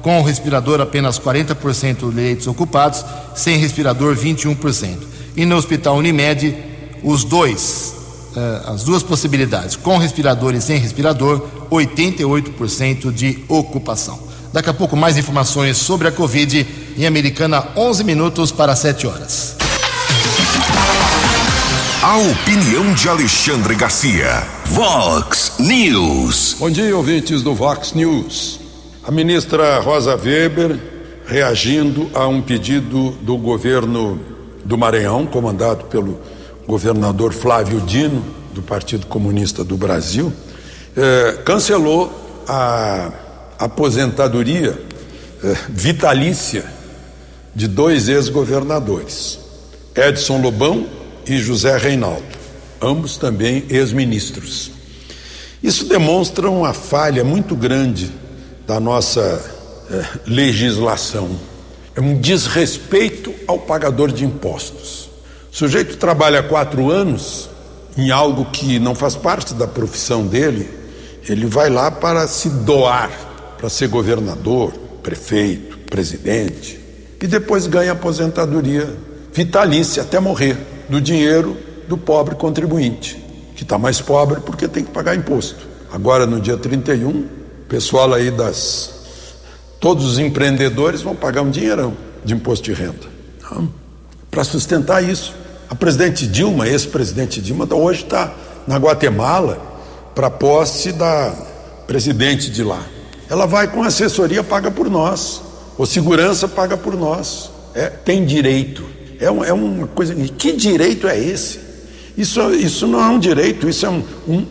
com 0.01 0.21
respirador 0.21 0.81
apenas 0.81 1.19
40% 1.19 2.09
de 2.09 2.15
leitos 2.15 2.47
ocupados, 2.47 3.05
sem 3.35 3.57
respirador 3.57 4.15
21%. 4.15 4.97
E 5.35 5.45
no 5.45 5.55
Hospital 5.55 5.97
Unimed, 5.97 6.55
os 7.03 7.23
dois, 7.23 7.93
uh, 8.35 8.71
as 8.71 8.83
duas 8.83 9.03
possibilidades, 9.03 9.75
com 9.75 9.97
respirador 9.97 10.53
e 10.53 10.61
sem 10.61 10.77
respirador, 10.77 11.41
88% 11.71 13.11
de 13.11 13.43
ocupação. 13.47 14.19
Daqui 14.51 14.69
a 14.69 14.73
pouco 14.73 14.97
mais 14.97 15.17
informações 15.17 15.77
sobre 15.77 16.07
a 16.07 16.11
Covid 16.11 16.65
em 16.97 17.05
Americana, 17.05 17.67
11 17.75 18.03
minutos 18.03 18.51
para 18.51 18.75
7 18.75 19.05
horas. 19.05 19.58
A 22.01 22.17
opinião 22.17 22.93
de 22.93 23.09
Alexandre 23.09 23.75
Garcia. 23.75 24.47
Vox 24.67 25.55
News. 25.59 26.55
Bom 26.57 26.69
dia, 26.69 26.95
ouvintes 26.95 27.41
do 27.43 27.53
Vox 27.53 27.91
News. 27.91 28.57
A 29.03 29.11
ministra 29.11 29.81
Rosa 29.81 30.15
Weber 30.15 30.79
reagindo 31.25 32.09
a 32.13 32.25
um 32.25 32.41
pedido 32.41 33.11
do 33.21 33.35
governo 33.35 34.17
do 34.63 34.77
Maranhão, 34.77 35.25
comandado 35.25 35.87
pelo 35.87 36.21
governador 36.65 37.33
Flávio 37.33 37.81
Dino, 37.81 38.23
do 38.53 38.61
Partido 38.61 39.05
Comunista 39.05 39.61
do 39.61 39.75
Brasil, 39.75 40.31
eh, 40.95 41.41
cancelou 41.43 42.09
a 42.47 43.11
aposentadoria 43.59 44.81
eh, 45.43 45.57
vitalícia 45.67 46.63
de 47.53 47.67
dois 47.67 48.07
ex-governadores, 48.07 49.37
Edson 49.93 50.39
Lobão 50.41 50.98
e 51.29 51.37
José 51.37 51.77
Reinaldo, 51.77 52.23
ambos 52.81 53.15
também 53.15 53.63
ex-ministros. 53.69 54.71
Isso 55.61 55.85
demonstra 55.85 56.49
uma 56.49 56.73
falha 56.73 57.23
muito 57.23 57.55
grande 57.55 58.11
da 58.65 58.79
nossa 58.79 59.21
eh, 59.91 60.05
legislação. 60.25 61.29
É 61.95 62.01
um 62.01 62.19
desrespeito 62.19 63.31
ao 63.45 63.59
pagador 63.59 64.11
de 64.11 64.25
impostos. 64.25 65.09
O 65.51 65.55
sujeito 65.55 65.97
trabalha 65.97 66.41
quatro 66.41 66.89
anos 66.89 67.49
em 67.95 68.09
algo 68.09 68.45
que 68.45 68.79
não 68.79 68.95
faz 68.95 69.15
parte 69.15 69.53
da 69.53 69.67
profissão 69.67 70.25
dele, 70.25 70.69
ele 71.27 71.45
vai 71.45 71.69
lá 71.69 71.91
para 71.91 72.27
se 72.27 72.49
doar, 72.49 73.11
para 73.57 73.69
ser 73.69 73.87
governador, 73.87 74.71
prefeito, 75.03 75.77
presidente, 75.89 76.79
e 77.21 77.27
depois 77.27 77.67
ganha 77.67 77.91
aposentadoria 77.91 78.89
vitalícia 79.33 80.01
até 80.03 80.19
morrer, 80.19 80.57
do 80.89 80.99
dinheiro 80.99 81.55
do 81.87 81.97
pobre 81.97 82.35
contribuinte, 82.35 83.15
que 83.55 83.63
está 83.63 83.77
mais 83.77 84.01
pobre 84.01 84.41
porque 84.41 84.67
tem 84.67 84.83
que 84.83 84.91
pagar 84.91 85.15
imposto. 85.15 85.67
Agora, 85.91 86.25
no 86.25 86.39
dia 86.39 86.57
31, 86.57 87.09
o 87.09 87.25
pessoal 87.67 88.13
aí 88.13 88.29
das. 88.29 88.97
Todos 89.79 90.05
os 90.05 90.19
empreendedores 90.19 91.01
vão 91.01 91.15
pagar 91.15 91.41
um 91.41 91.49
dinheirão 91.49 91.95
de 92.23 92.33
imposto 92.33 92.65
de 92.65 92.73
renda. 92.73 93.07
Para 94.29 94.43
sustentar 94.43 95.03
isso. 95.03 95.33
A 95.69 95.75
presidente 95.75 96.27
Dilma, 96.27 96.67
ex-presidente 96.67 97.39
Dilma, 97.41 97.67
hoje 97.71 98.03
está 98.03 98.33
na 98.67 98.77
Guatemala 98.77 99.57
para 100.15 100.29
posse 100.29 100.91
da 100.91 101.33
presidente 101.87 102.49
de 102.49 102.63
lá. 102.63 102.83
Ela 103.29 103.45
vai 103.45 103.67
com 103.67 103.83
assessoria 103.83 104.43
paga 104.43 104.71
por 104.71 104.89
nós, 104.89 105.41
ou 105.77 105.85
segurança 105.85 106.47
paga 106.47 106.75
por 106.75 106.95
nós. 106.95 107.51
É, 107.73 107.87
tem 107.87 108.25
direito. 108.25 108.83
É, 109.19 109.29
um, 109.29 109.43
é 109.43 109.51
uma 109.51 109.87
coisa. 109.87 110.15
Que 110.15 110.53
direito 110.53 111.07
é 111.07 111.19
esse? 111.19 111.59
Isso, 112.17 112.41
isso 112.53 112.87
não 112.87 113.01
é 113.01 113.07
um 113.07 113.19
direito, 113.19 113.67
isso 113.67 113.85
é 113.85 113.89
um, 113.89 114.03
um, 114.27 114.45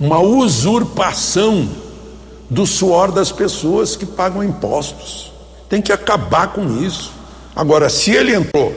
uma 0.00 0.20
usurpação 0.20 1.68
do 2.50 2.66
suor 2.66 3.10
das 3.12 3.32
pessoas 3.32 3.96
que 3.96 4.04
pagam 4.04 4.42
impostos. 4.42 5.32
Tem 5.68 5.80
que 5.80 5.92
acabar 5.92 6.52
com 6.52 6.82
isso. 6.82 7.12
Agora, 7.54 7.88
se 7.88 8.10
ele 8.10 8.34
entrou 8.34 8.74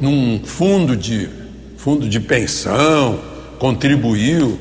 num 0.00 0.40
fundo 0.44 0.96
de 0.96 1.28
fundo 1.76 2.06
de 2.06 2.20
pensão, 2.20 3.18
contribuiu 3.58 4.58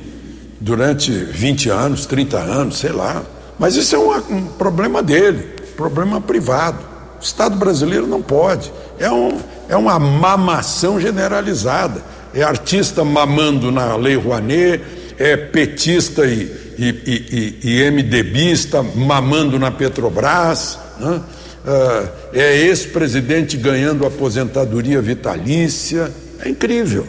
durante 0.60 1.12
20 1.12 1.70
anos, 1.70 2.06
30 2.06 2.38
anos, 2.38 2.78
sei 2.78 2.92
lá. 2.92 3.24
Mas 3.58 3.76
isso 3.76 3.96
é 3.96 4.00
um, 4.00 4.38
um 4.38 4.46
problema 4.46 5.04
dele, 5.04 5.44
problema 5.76 6.22
privado. 6.22 6.80
O 7.20 7.24
Estado 7.24 7.58
brasileiro 7.58 8.08
não 8.08 8.22
pode. 8.22 8.72
É, 8.98 9.12
um, 9.12 9.38
é 9.70 9.78
uma 9.78 10.00
mamação 10.00 11.00
generalizada. 11.00 12.04
É 12.34 12.44
artista 12.44 13.06
mamando 13.06 13.72
na 13.72 13.96
Lei 13.96 14.16
Rouanet, 14.16 14.82
é 15.18 15.38
petista 15.38 16.26
e, 16.26 16.52
e, 16.78 17.60
e, 17.64 17.70
e 17.70 17.92
MDBista 17.92 18.82
mamando 18.84 19.58
na 19.60 19.72
Petrobras, 19.72 20.78
né? 21.00 21.22
Ah, 21.66 22.08
é 22.34 22.58
ex-presidente 22.58 23.58
ganhando 23.58 24.06
aposentadoria 24.06 25.02
vitalícia. 25.02 26.12
É 26.44 26.50
incrível. 26.50 27.08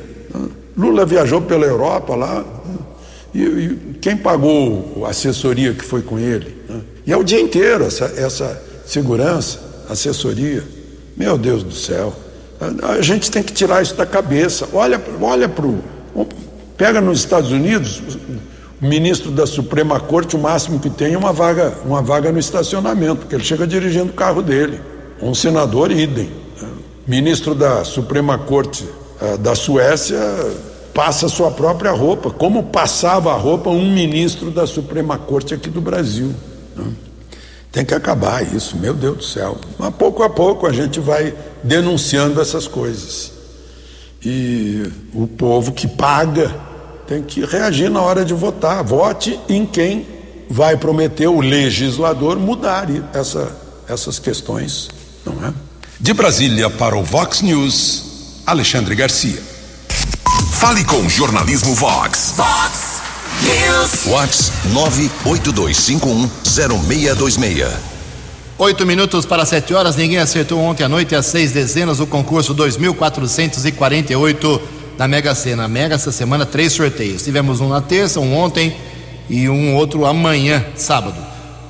Lula 0.76 1.06
viajou 1.06 1.40
pela 1.40 1.64
Europa 1.64 2.14
lá. 2.14 2.44
E, 3.32 3.42
e 3.42 3.98
quem 4.00 4.16
pagou 4.16 5.04
a 5.06 5.10
assessoria 5.10 5.72
que 5.72 5.84
foi 5.84 6.02
com 6.02 6.18
ele? 6.18 6.56
E 7.06 7.12
é 7.12 7.16
o 7.16 7.24
dia 7.24 7.40
inteiro 7.40 7.84
essa, 7.84 8.12
essa 8.16 8.60
segurança, 8.84 9.60
assessoria. 9.88 10.64
Meu 11.16 11.38
Deus 11.38 11.62
do 11.62 11.72
céu. 11.72 12.14
A 12.82 13.00
gente 13.00 13.30
tem 13.30 13.42
que 13.42 13.52
tirar 13.52 13.82
isso 13.82 13.94
da 13.94 14.04
cabeça. 14.04 14.68
Olha, 14.72 15.00
olha 15.20 15.48
para 15.48 15.66
o. 15.66 15.82
Pega 16.76 17.00
nos 17.00 17.20
Estados 17.20 17.52
Unidos, 17.52 18.02
ministro 18.80 19.30
da 19.30 19.46
Suprema 19.46 20.00
Corte, 20.00 20.36
o 20.36 20.38
máximo 20.38 20.78
que 20.78 20.88
tem 20.88 21.14
é 21.14 21.18
uma 21.18 21.32
vaga, 21.32 21.74
uma 21.84 22.00
vaga 22.00 22.32
no 22.32 22.38
estacionamento, 22.38 23.16
porque 23.16 23.34
ele 23.34 23.44
chega 23.44 23.66
dirigindo 23.66 24.10
o 24.10 24.14
carro 24.14 24.42
dele. 24.42 24.80
Um 25.20 25.34
senador, 25.34 25.90
idem. 25.90 26.30
Ministro 27.06 27.54
da 27.54 27.84
Suprema 27.84 28.38
Corte 28.38 28.84
uh, 29.20 29.36
da 29.38 29.54
Suécia 29.54 30.18
passa 30.94 31.28
sua 31.28 31.50
própria 31.50 31.92
roupa, 31.92 32.30
como 32.30 32.64
passava 32.64 33.32
a 33.32 33.36
roupa 33.36 33.70
um 33.70 33.92
ministro 33.92 34.50
da 34.50 34.66
Suprema 34.66 35.18
Corte 35.18 35.54
aqui 35.54 35.68
do 35.68 35.80
Brasil. 35.80 36.34
Né? 36.76 36.84
Tem 37.72 37.84
que 37.84 37.94
acabar 37.94 38.42
isso, 38.54 38.76
meu 38.76 38.94
Deus 38.94 39.16
do 39.18 39.24
céu. 39.24 39.58
Mas 39.78 39.94
pouco 39.94 40.22
a 40.22 40.30
pouco 40.30 40.66
a 40.66 40.72
gente 40.72 40.98
vai 40.98 41.34
denunciando 41.62 42.40
essas 42.40 42.66
coisas. 42.66 43.32
E 44.22 44.90
o 45.14 45.26
povo 45.26 45.72
que 45.72 45.86
paga 45.86 46.54
tem 47.06 47.22
que 47.22 47.44
reagir 47.44 47.88
na 47.90 48.02
hora 48.02 48.24
de 48.24 48.34
votar. 48.34 48.82
Vote 48.82 49.38
em 49.48 49.64
quem 49.64 50.06
vai 50.50 50.76
prometer 50.76 51.28
o 51.28 51.40
legislador 51.40 52.36
mudar 52.36 52.88
essa, 53.14 53.56
essas 53.88 54.18
questões, 54.18 54.88
não 55.24 55.46
é? 55.46 55.52
De 55.98 56.12
Brasília 56.12 56.68
para 56.68 56.96
o 56.96 57.04
Vox 57.04 57.40
News, 57.40 58.42
Alexandre 58.46 58.94
Garcia. 58.96 59.40
Fale 60.52 60.84
com 60.84 60.98
o 60.98 61.08
jornalismo 61.08 61.74
Vox. 61.74 62.34
Vox 62.36 62.79
News. 63.50 64.04
Vox 64.04 64.52
982510626. 64.72 67.66
Oito 68.58 68.86
minutos 68.86 69.26
para 69.26 69.44
sete 69.44 69.74
horas. 69.74 69.96
Ninguém 69.96 70.18
acertou 70.18 70.60
ontem 70.60 70.84
à 70.84 70.88
noite 70.88 71.14
às 71.14 71.26
seis 71.26 71.50
dezenas 71.50 71.98
o 71.98 72.06
concurso 72.06 72.54
2448 72.54 74.60
da 74.96 75.08
Mega 75.08 75.34
Sena. 75.34 75.66
Mega 75.66 75.96
essa 75.96 76.12
semana 76.12 76.46
três 76.46 76.72
sorteios. 76.72 77.22
Tivemos 77.22 77.60
um 77.60 77.68
na 77.68 77.80
terça, 77.80 78.20
um 78.20 78.36
ontem 78.36 78.76
e 79.28 79.48
um 79.48 79.74
outro 79.74 80.04
amanhã, 80.04 80.64
sábado. 80.76 81.16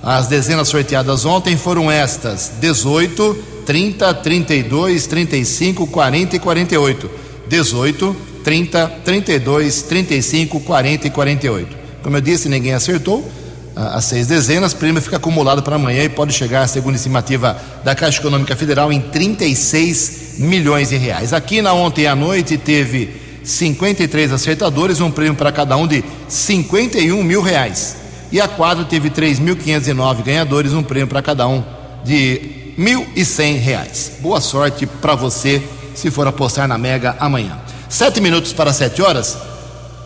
As 0.03 0.27
dezenas 0.27 0.69
sorteadas 0.69 1.25
ontem 1.25 1.57
foram 1.57 1.91
estas: 1.91 2.53
18, 2.61 3.35
30, 3.65 4.13
32, 4.15 5.07
35, 5.07 5.87
40 5.87 6.37
e 6.37 6.39
48. 6.39 7.11
18, 7.49 8.17
30, 8.45 8.89
32, 9.05 9.83
35, 9.83 10.61
40 10.61 11.07
e 11.07 11.11
48. 11.11 11.77
Como 12.03 12.17
eu 12.17 12.21
disse, 12.21 12.49
ninguém 12.49 12.73
acertou. 12.73 13.31
As 13.77 14.05
seis 14.05 14.27
dezenas, 14.27 14.75
prêmio 14.75 15.01
fica 15.01 15.17
acumulado 15.17 15.63
para 15.63 15.77
amanhã 15.77 16.03
e 16.03 16.09
pode 16.09 16.33
chegar, 16.33 16.67
segundo 16.67 16.95
a 16.95 16.97
estimativa 16.97 17.57
da 17.85 17.95
Caixa 17.95 18.21
Econômica 18.21 18.57
Federal, 18.57 18.93
em 18.93 19.01
36 19.01 20.35
milhões 20.39 20.89
de 20.91 20.97
reais. 20.97 21.33
Aqui 21.33 21.63
na 21.63 21.73
ontem 21.73 22.07
à 22.07 22.17
noite 22.17 22.59
teve 22.59 23.09
53 23.45 24.33
acertadores, 24.33 25.01
um 25.01 25.11
prêmio 25.11 25.35
para 25.35 25.53
cada 25.53 25.77
um 25.77 25.87
de 25.87 26.05
51 26.29 27.23
mil 27.23 27.41
reais. 27.41 27.97
E 28.33 28.41
a 28.41 28.49
quadra 28.49 28.85
teve 28.85 29.11
3.509 29.11 30.23
ganhadores, 30.23 30.73
um 30.73 30.83
prêmio 30.83 31.09
para 31.09 31.23
cada 31.23 31.47
um 31.49 31.65
de 32.05 32.75
1.100 32.79 33.59
reais. 33.59 34.13
Boa 34.21 34.41
sorte 34.41 34.87
para 34.87 35.15
você 35.15 35.63
se 35.95 36.11
for 36.11 36.27
apostar 36.27 36.69
na 36.69 36.79
Mega 36.79 37.17
amanhã. 37.19 37.59
Sete 37.91 38.21
minutos 38.21 38.53
para 38.53 38.73
sete 38.73 39.03
horas. 39.03 39.37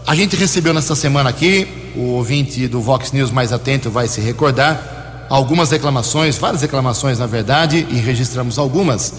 A 0.07 0.15
gente 0.15 0.35
recebeu 0.37 0.73
nessa 0.73 0.97
semana 0.97 1.29
aqui, 1.29 1.69
o 1.95 2.15
ouvinte 2.15 2.67
do 2.67 2.81
Vox 2.81 3.13
News 3.13 3.31
mais 3.31 3.53
atento 3.53 3.91
vai 3.91 4.09
se 4.09 4.23
recordar, 4.23 5.27
algumas 5.29 5.71
reclamações, 5.71 6.39
várias 6.39 6.63
reclamações 6.63 7.19
na 7.19 7.27
verdade, 7.27 7.87
e 7.91 7.97
registramos 7.97 8.59
algumas, 8.59 9.13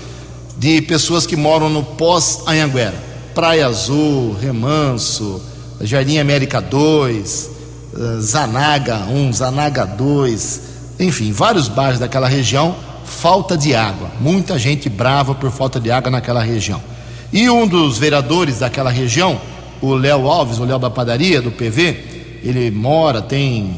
de 0.58 0.82
pessoas 0.82 1.28
que 1.28 1.36
moram 1.36 1.69
no 1.69 1.84
pós-Anhanguera. 1.84 2.95
Praia 3.36 3.67
Azul, 3.67 4.34
Remanso, 4.34 5.39
Jardim 5.80 6.17
América 6.17 6.60
2, 6.60 7.49
eh, 7.93 8.19
Zanaga 8.19 8.97
1, 9.12 9.32
Zanaga 9.32 9.86
2, 9.86 10.62
enfim, 10.99 11.32
vários 11.32 11.67
bairros 11.67 11.99
daquela 11.99 12.28
região, 12.28 12.75
falta 13.06 13.56
de 13.56 13.75
água. 13.75 14.10
Muita 14.19 14.58
gente 14.58 14.89
brava 14.89 15.36
por 15.36 15.51
falta 15.51 15.80
de 15.80 15.91
água 15.91 16.10
naquela 16.10 16.41
região. 16.41 16.95
E 17.36 17.50
um 17.50 17.67
dos 17.67 17.98
vereadores 17.98 18.60
daquela 18.60 18.89
região, 18.89 19.41
o 19.82 19.93
Léo 19.93 20.26
Alves, 20.26 20.58
o 20.58 20.63
Léo 20.63 20.80
da 20.80 20.89
padaria, 20.89 21.41
do 21.41 21.52
PV, 21.52 22.39
ele 22.41 22.71
mora, 22.71 23.21
tem 23.21 23.78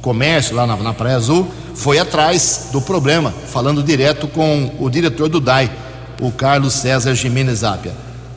comércio 0.00 0.56
lá 0.56 0.66
na, 0.66 0.78
na, 0.78 0.94
Praia 0.94 1.16
Azul, 1.16 1.46
foi 1.74 1.98
atrás 1.98 2.70
do 2.72 2.80
problema, 2.80 3.34
falando 3.48 3.82
direto 3.82 4.26
com 4.26 4.74
o 4.80 4.88
diretor 4.88 5.28
do 5.28 5.40
DAI, 5.40 5.70
o 6.22 6.32
Carlos 6.32 6.72
César 6.72 7.14
Jimenez 7.14 7.62
Apia. 7.64 7.92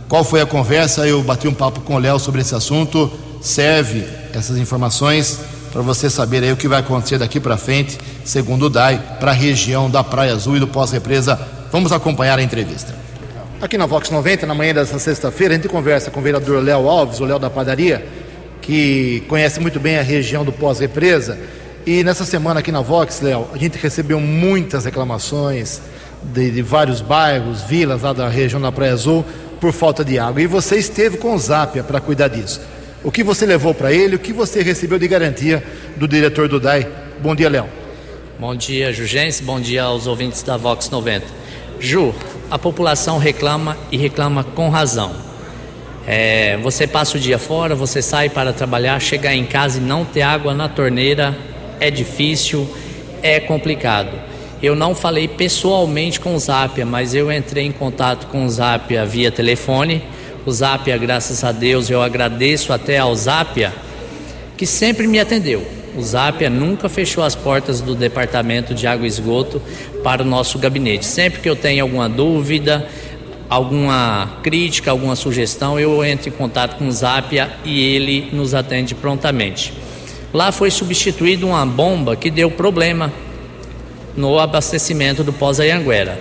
Qual 0.10 0.26
foi 0.26 0.42
a 0.42 0.46
conversa? 0.46 1.08
Eu 1.08 1.24
bati 1.24 1.48
um 1.48 1.54
papo 1.54 1.80
com 1.80 1.96
o 1.96 2.00
Léo 2.00 2.20
sobre 2.20 2.42
esse 2.42 2.54
assunto. 2.54 3.10
Serve 3.40 4.06
essas 4.34 4.58
informações 4.58 5.40
para 5.72 5.82
você 5.82 6.10
saber 6.10 6.44
aí 6.44 6.52
o 6.52 6.58
que 6.58 6.68
vai 6.68 6.82
acontecer 6.82 7.18
daqui 7.18 7.40
para 7.40 7.56
frente, 7.56 7.98
segundo 8.26 8.66
o 8.66 8.70
DAI, 8.70 9.02
para 9.22 9.32
a 9.32 9.34
região 9.34 9.90
da 9.90 10.04
Praia 10.04 10.34
Azul 10.34 10.58
e 10.58 10.60
do 10.60 10.68
Pós-Represa. 10.68 11.40
Vamos 11.72 11.94
acompanhar 11.94 12.38
a 12.38 12.44
entrevista. 12.44 13.08
Aqui 13.62 13.78
na 13.78 13.86
Vox 13.86 14.10
90, 14.10 14.48
na 14.48 14.56
manhã 14.56 14.74
dessa 14.74 14.98
sexta-feira, 14.98 15.54
a 15.54 15.58
gente 15.58 15.68
conversa 15.68 16.10
com 16.10 16.22
o 16.22 16.24
vereador 16.24 16.64
Léo 16.64 16.88
Alves, 16.88 17.20
o 17.20 17.26
Léo 17.26 17.38
da 17.38 17.50
Padaria, 17.50 18.06
que 18.62 19.22
conhece 19.28 19.60
muito 19.60 19.82
bem 19.82 19.98
a 19.98 20.02
região 20.02 20.46
do 20.46 20.52
pós-represa. 20.54 21.38
E 21.86 22.02
nessa 22.02 22.24
semana 22.24 22.62
aqui 22.62 22.72
na 22.72 22.80
Vox, 22.80 23.20
Léo, 23.20 23.50
a 23.54 23.58
gente 23.58 23.78
recebeu 23.78 24.18
muitas 24.22 24.86
reclamações 24.86 25.82
de, 26.24 26.52
de, 26.52 26.62
vários 26.62 27.02
bairros, 27.02 27.64
vilas 27.64 28.02
lá 28.02 28.14
da 28.14 28.30
região 28.30 28.62
da 28.62 28.72
Praia 28.72 28.94
Azul, 28.94 29.26
por 29.60 29.74
falta 29.74 30.06
de 30.06 30.18
água. 30.18 30.42
E 30.42 30.48
você 30.48 30.78
esteve 30.78 31.18
com 31.18 31.36
o 31.36 31.38
Zapia 31.38 31.84
para 31.84 32.00
cuidar 32.00 32.30
disso. 32.30 32.62
O 33.04 33.12
que 33.12 33.26
você 33.26 33.46
levou 33.46 33.74
para 33.74 33.92
ele, 33.92 34.16
o 34.16 34.20
que 34.20 34.32
você 34.32 34.64
recebeu 34.64 34.98
de 34.98 35.08
garantia 35.10 35.62
do 35.98 36.08
diretor 36.08 36.48
do 36.48 36.62
DAI? 36.62 36.88
Bom 37.20 37.36
dia, 37.36 37.50
Léo. 37.50 37.68
Bom 38.40 38.56
dia, 38.56 38.94
Jugense. 38.94 39.44
Bom 39.44 39.60
dia 39.60 39.84
aos 39.84 40.08
ouvintes 40.08 40.44
da 40.44 40.56
Vox 40.56 40.90
90. 40.90 41.26
Ju, 41.78 42.16
a 42.50 42.58
população 42.58 43.18
reclama 43.18 43.78
e 43.92 43.98
reclama 43.98 44.44
com 44.44 44.70
razão. 44.70 45.12
É, 46.08 46.58
você 46.58 46.88
passa 46.88 47.18
o 47.18 47.20
dia 47.20 47.38
fora, 47.38 47.76
você 47.76 48.02
sai 48.02 48.30
para 48.30 48.52
trabalhar, 48.52 49.00
chegar 49.00 49.36
em 49.36 49.46
casa 49.46 49.78
e 49.78 49.82
não 49.82 50.04
ter 50.04 50.24
água 50.24 50.54
na 50.54 50.68
torneira 50.68 51.38
é 51.80 51.90
difícil, 51.90 52.68
é 53.22 53.40
complicado. 53.40 54.12
Eu 54.62 54.76
não 54.76 54.94
falei 54.94 55.28
pessoalmente 55.28 56.20
com 56.20 56.36
o 56.36 56.40
Zapia, 56.40 56.86
mas 56.86 57.16
eu 57.16 57.32
entrei 57.32 57.66
em 57.66 57.72
contato 57.72 58.28
com 58.28 58.46
o 58.46 58.50
Zapia 58.50 59.06
via 59.06 59.32
telefone. 59.32 60.04
O 60.46 60.52
Zapia, 60.52 60.98
graças 60.98 61.44
a 61.44 61.52
Deus, 61.52 61.90
eu 61.90 62.02
agradeço 62.02 62.74
até 62.74 62.98
ao 62.98 63.16
Zapia, 63.16 63.74
que 64.58 64.66
sempre 64.66 65.08
me 65.08 65.20
atendeu. 65.20 65.79
O 66.00 66.02
Zapia 66.02 66.50
nunca 66.50 66.88
fechou 66.88 67.26
as 67.26 67.36
portas 67.36 67.82
do 67.82 67.94
departamento 67.94 68.74
de 68.74 68.88
água 68.88 69.06
e 69.06 69.10
esgoto 69.10 69.62
para 70.02 70.24
o 70.24 70.26
nosso 70.26 70.58
gabinete. 70.58 71.06
Sempre 71.06 71.42
que 71.42 71.50
eu 71.50 71.58
tenho 71.58 71.84
alguma 71.84 72.08
dúvida, 72.08 72.88
alguma 73.50 74.38
crítica, 74.42 74.92
alguma 74.92 75.14
sugestão, 75.18 75.78
eu 75.78 76.02
entro 76.06 76.30
em 76.30 76.32
contato 76.32 76.78
com 76.78 76.88
o 76.88 76.92
Zapia 76.94 77.52
e 77.66 77.84
ele 77.84 78.30
nos 78.32 78.54
atende 78.54 78.96
prontamente. 78.96 79.74
Lá 80.34 80.54
foi 80.54 80.72
substituída 80.72 81.46
uma 81.46 81.66
bomba 81.66 82.16
que 82.16 82.32
deu 82.32 82.50
problema 82.50 83.12
no 84.16 84.40
abastecimento 84.40 85.22
do 85.22 85.34
Pós-Ayanguera. 85.34 86.18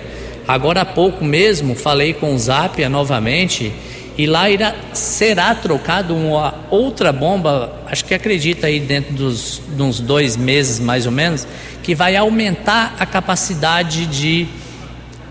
Agora 0.49 0.81
há 0.81 0.85
pouco 0.85 1.25
mesmo 1.25 1.77
falei 1.77 2.13
com 2.15 2.35
o 2.35 2.39
Zapia 2.39 2.89
novamente 2.89 3.73
e 4.19 4.27
lá 4.27 4.51
irá, 4.51 4.75
será 4.93 5.55
trocado 5.55 6.13
uma 6.13 6.53
outra 6.71 7.13
bomba, 7.13 7.73
acho 7.87 8.05
que 8.05 8.13
acredita 8.13 8.67
aí 8.67 8.81
dentro 8.81 9.15
dos, 9.15 9.63
de 9.69 9.81
uns 9.81 10.01
dois 10.01 10.37
meses 10.37 10.81
mais 10.81 11.07
ou 11.07 11.13
menos, 11.13 11.47
que 11.85 11.95
vai 11.95 12.17
aumentar 12.17 12.97
a 12.99 13.07
capacidade 13.07 14.07
de 14.07 14.49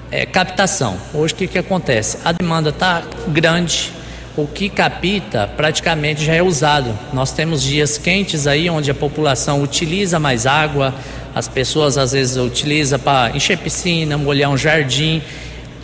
é, 0.10 0.26
captação. 0.26 0.98
Hoje 1.14 1.34
o 1.34 1.38
que, 1.38 1.48
que 1.48 1.58
acontece? 1.58 2.20
A 2.24 2.32
demanda 2.32 2.70
está 2.70 3.04
grande, 3.28 3.92
o 4.38 4.48
que 4.48 4.70
capta 4.70 5.50
praticamente 5.58 6.24
já 6.24 6.36
é 6.36 6.42
usado. 6.42 6.98
Nós 7.12 7.34
temos 7.34 7.62
dias 7.62 7.98
quentes 7.98 8.48
aí 8.48 8.70
onde 8.70 8.90
a 8.90 8.96
população 8.96 9.62
utiliza 9.62 10.18
mais 10.18 10.46
água, 10.46 10.96
as 11.36 11.50
pessoas 11.50 11.98
às 11.98 12.14
vezes 12.14 12.38
utilizam 12.38 13.00
para 13.00 13.36
encher 13.36 13.58
piscina, 13.58 14.18
molhar 14.18 14.50
um 14.50 14.58
jardim, 14.58 15.22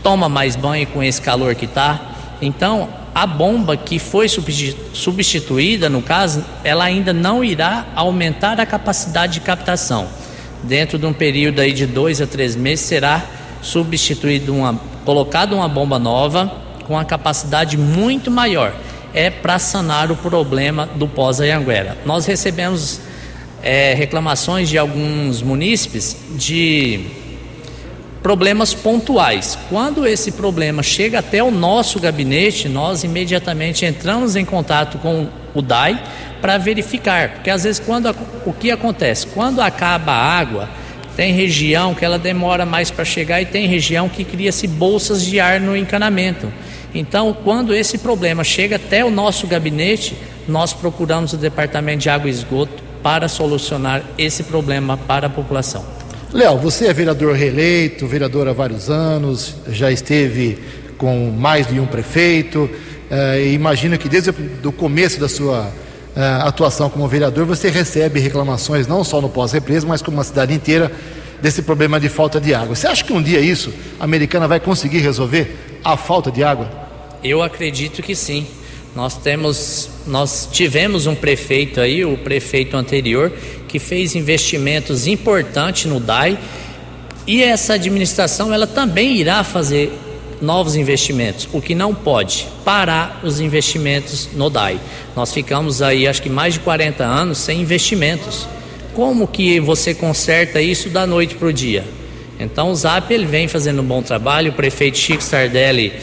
toma 0.02 0.30
mais 0.30 0.56
banho 0.56 0.88
com 0.88 1.04
esse 1.04 1.22
calor 1.22 1.54
que 1.54 1.66
está. 1.66 2.13
Então, 2.44 2.90
a 3.16 3.26
bomba 3.26 3.78
que 3.78 4.00
foi 4.00 4.28
substituída, 4.28 5.90
no 5.90 6.02
caso, 6.02 6.44
ela 6.64 6.84
ainda 6.84 7.14
não 7.14 7.44
irá 7.44 7.86
aumentar 7.96 8.60
a 8.60 8.66
capacidade 8.66 9.34
de 9.34 9.40
captação. 9.42 10.08
Dentro 10.64 10.98
de 10.98 11.06
um 11.06 11.14
período 11.14 11.60
aí 11.60 11.74
de 11.74 11.86
dois 11.86 12.22
a 12.22 12.28
três 12.28 12.56
meses 12.56 12.86
será 12.86 13.24
substituído 13.62 14.54
uma, 14.54 14.80
colocada 15.06 15.56
uma 15.56 15.68
bomba 15.68 16.00
nova 16.00 16.52
com 16.86 16.94
uma 16.94 17.06
capacidade 17.06 17.78
muito 17.78 18.32
maior. 18.32 18.74
É 19.14 19.30
para 19.30 19.60
sanar 19.60 20.12
o 20.12 20.16
problema 20.16 20.90
do 20.96 21.08
pós-Anhanguera. 21.08 21.98
Nós 22.06 22.26
recebemos 22.26 23.00
é, 23.62 23.94
reclamações 23.94 24.70
de 24.70 24.78
alguns 24.78 25.42
munícipes 25.42 26.18
de 26.32 27.23
problemas 28.24 28.74
pontuais. 28.74 29.60
Quando 29.70 30.08
esse 30.08 30.32
problema 30.32 30.82
chega 30.82 31.20
até 31.20 31.44
o 31.44 31.52
nosso 31.52 32.00
gabinete, 32.00 32.70
nós 32.70 33.04
imediatamente 33.04 33.86
entramos 33.86 34.38
em 34.38 34.46
contato 34.46 34.98
com 34.98 35.28
o 35.54 35.62
DAI 35.62 36.02
para 36.42 36.58
verificar, 36.58 37.34
porque 37.34 37.50
às 37.50 37.64
vezes 37.64 37.80
quando 37.80 38.10
o 38.46 38.54
que 38.54 38.72
acontece? 38.72 39.28
Quando 39.28 39.62
acaba 39.62 40.14
a 40.14 40.40
água, 40.40 40.70
tem 41.16 41.34
região 41.34 41.94
que 41.94 42.04
ela 42.04 42.18
demora 42.18 42.66
mais 42.66 42.90
para 42.90 43.06
chegar 43.06 43.42
e 43.42 43.46
tem 43.46 43.68
região 43.68 44.10
que 44.10 44.24
cria-se 44.24 44.68
bolsas 44.68 45.24
de 45.24 45.40
ar 45.40 45.60
no 45.60 45.76
encanamento. 45.76 46.52
Então, 46.96 47.36
quando 47.44 47.74
esse 47.74 47.98
problema 47.98 48.44
chega 48.44 48.78
até 48.78 49.04
o 49.04 49.12
nosso 49.12 49.48
gabinete, 49.48 50.16
nós 50.48 50.74
procuramos 50.74 51.34
o 51.34 51.38
Departamento 51.38 52.00
de 52.00 52.10
Água 52.10 52.30
e 52.30 52.32
Esgoto 52.32 52.84
para 53.02 53.28
solucionar 53.28 54.02
esse 54.18 54.44
problema 54.44 54.98
para 54.98 55.28
a 55.28 55.30
população. 55.30 56.03
Léo, 56.34 56.58
você 56.58 56.88
é 56.88 56.94
vereador 56.94 57.36
reeleito, 57.36 58.08
vereador 58.08 58.48
há 58.48 58.54
vários 58.54 58.90
anos, 58.90 59.56
já 59.70 59.92
esteve 59.92 60.58
com 60.98 61.30
mais 61.30 61.68
de 61.68 61.80
um 61.80 61.86
prefeito. 61.86 62.62
Uh, 62.62 63.46
imagino 63.54 64.00
que 64.00 64.10
desde 64.10 64.32
o 64.64 64.72
começo 64.72 65.20
da 65.20 65.30
sua 65.30 65.68
uh, 65.68 66.48
atuação 66.48 66.90
como 66.90 67.08
vereador 67.08 67.46
você 67.46 67.70
recebe 67.70 68.20
reclamações 68.20 68.88
não 68.88 69.04
só 69.04 69.22
no 69.22 69.30
pós-represa, 69.30 69.86
mas 69.86 70.02
como 70.02 70.20
a 70.20 70.24
cidade 70.24 70.56
inteira 70.56 70.92
desse 71.40 71.62
problema 71.62 72.00
de 72.00 72.10
falta 72.10 72.42
de 72.42 72.52
água. 72.52 72.76
Você 72.76 72.88
acha 72.88 73.04
que 73.04 73.14
um 73.14 73.22
dia 73.22 73.40
isso 73.40 73.72
a 74.00 74.04
americana 74.04 74.48
vai 74.48 74.60
conseguir 74.60 75.02
resolver 75.02 75.80
a 75.86 75.96
falta 75.96 76.32
de 76.32 76.44
água? 76.44 76.68
Eu 77.24 77.44
acredito 77.44 78.02
que 78.02 78.16
sim. 78.16 78.48
Nós 78.96 79.18
temos, 79.18 79.90
nós 80.06 80.48
tivemos 80.52 81.08
um 81.08 81.16
prefeito 81.16 81.82
aí, 81.82 82.06
o 82.06 82.16
prefeito 82.16 82.78
anterior, 82.78 83.32
que 83.68 83.80
fez 83.80 84.16
investimentos 84.16 85.08
importantes 85.08 85.86
no 85.86 86.00
DAI 86.00 86.38
e 87.26 87.42
essa 87.42 87.74
administração 87.74 88.54
ela 88.54 88.68
também 88.68 89.18
irá 89.18 89.44
fazer 89.44 89.92
novos 90.40 90.76
investimentos. 90.76 91.48
O 91.52 91.60
que 91.60 91.74
não 91.74 91.96
pode 91.96 92.48
parar 92.64 93.22
os 93.24 93.40
investimentos 93.40 94.30
no 94.34 94.50
DAI. 94.50 94.80
Nós 95.16 95.34
ficamos 95.34 95.82
aí 95.82 96.08
acho 96.08 96.22
que 96.22 96.30
mais 96.30 96.54
de 96.54 96.60
40 96.60 97.04
anos 97.04 97.40
sem 97.40 97.62
investimentos. 97.62 98.48
Como 98.94 99.28
que 99.28 99.60
você 99.60 99.96
conserta 99.96 100.62
isso 100.62 100.90
da 100.90 101.08
noite 101.08 101.34
para 101.34 101.48
o 101.48 101.54
dia? 101.54 101.84
Então 102.40 102.70
o 102.70 102.76
ZAP 102.76 103.12
ele 103.12 103.26
vem 103.26 103.48
fazendo 103.48 103.82
um 103.82 103.86
bom 103.86 104.04
trabalho, 104.04 104.52
o 104.52 104.56
prefeito 104.56 104.98
Chico 104.98 105.24
Sardelli 105.24 105.94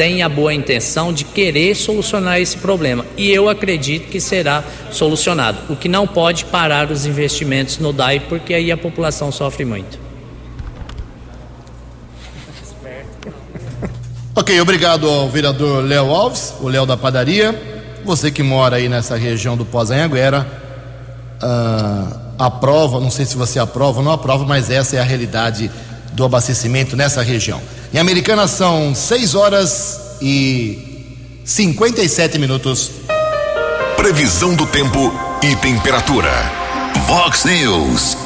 tem 0.00 0.22
a 0.22 0.30
boa 0.30 0.54
intenção 0.54 1.12
de 1.12 1.26
querer 1.26 1.74
solucionar 1.74 2.40
esse 2.40 2.56
problema 2.56 3.04
e 3.18 3.30
eu 3.30 3.50
acredito 3.50 4.08
que 4.08 4.18
será 4.18 4.64
solucionado. 4.90 5.58
O 5.68 5.76
que 5.76 5.90
não 5.90 6.06
pode 6.06 6.46
parar 6.46 6.90
os 6.90 7.04
investimentos 7.04 7.76
no 7.76 7.92
DAI, 7.92 8.20
porque 8.20 8.54
aí 8.54 8.72
a 8.72 8.78
população 8.78 9.30
sofre 9.30 9.66
muito. 9.66 9.98
Ok, 14.34 14.58
obrigado 14.58 15.06
ao 15.06 15.28
vereador 15.28 15.84
Léo 15.84 16.10
Alves, 16.14 16.54
o 16.62 16.68
Léo 16.68 16.86
da 16.86 16.96
padaria. 16.96 17.54
Você 18.02 18.30
que 18.30 18.42
mora 18.42 18.76
aí 18.76 18.88
nessa 18.88 19.16
região 19.16 19.54
do 19.54 19.66
Pós-Anhanguera, 19.66 20.46
uh, 21.42 22.20
aprova, 22.38 23.00
não 23.00 23.10
sei 23.10 23.26
se 23.26 23.36
você 23.36 23.58
aprova 23.58 23.98
ou 23.98 24.04
não 24.04 24.12
aprova, 24.12 24.46
mas 24.46 24.70
essa 24.70 24.96
é 24.96 24.98
a 24.98 25.04
realidade 25.04 25.70
do 26.12 26.24
abastecimento 26.24 26.96
nessa 26.96 27.22
região. 27.22 27.60
Em 27.92 27.98
Americana 27.98 28.46
são 28.46 28.94
6 28.94 29.34
horas 29.34 30.00
e 30.20 31.08
57 31.44 32.38
minutos. 32.38 32.90
Previsão 33.96 34.54
do 34.54 34.66
tempo 34.66 35.12
e 35.42 35.56
temperatura. 35.56 36.30
Vox 37.06 37.44
News. 37.44 38.16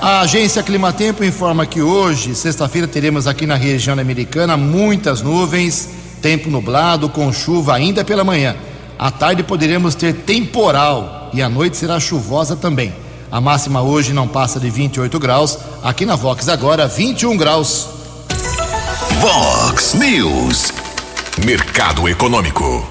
A 0.00 0.20
agência 0.20 0.62
Climatempo 0.62 1.24
informa 1.24 1.66
que 1.66 1.82
hoje, 1.82 2.34
sexta-feira, 2.34 2.86
teremos 2.86 3.26
aqui 3.26 3.46
na 3.46 3.56
região 3.56 3.98
americana 3.98 4.56
muitas 4.56 5.20
nuvens, 5.22 5.88
tempo 6.22 6.48
nublado, 6.48 7.08
com 7.08 7.32
chuva 7.32 7.74
ainda 7.74 8.04
pela 8.04 8.22
manhã. 8.22 8.54
À 8.96 9.10
tarde 9.10 9.42
poderemos 9.42 9.96
ter 9.96 10.12
temporal 10.14 11.30
e 11.34 11.42
à 11.42 11.48
noite 11.48 11.76
será 11.76 11.98
chuvosa 11.98 12.54
também. 12.54 12.92
A 13.30 13.40
máxima 13.40 13.82
hoje 13.82 14.14
não 14.14 14.26
passa 14.26 14.58
de 14.58 14.70
28 14.70 15.18
graus. 15.18 15.58
Aqui 15.82 16.06
na 16.06 16.16
Vox 16.16 16.48
agora 16.48 16.86
21 16.86 17.36
graus. 17.36 17.86
Vox 19.20 19.94
News. 19.94 20.72
Mercado 21.44 22.08
Econômico. 22.08 22.86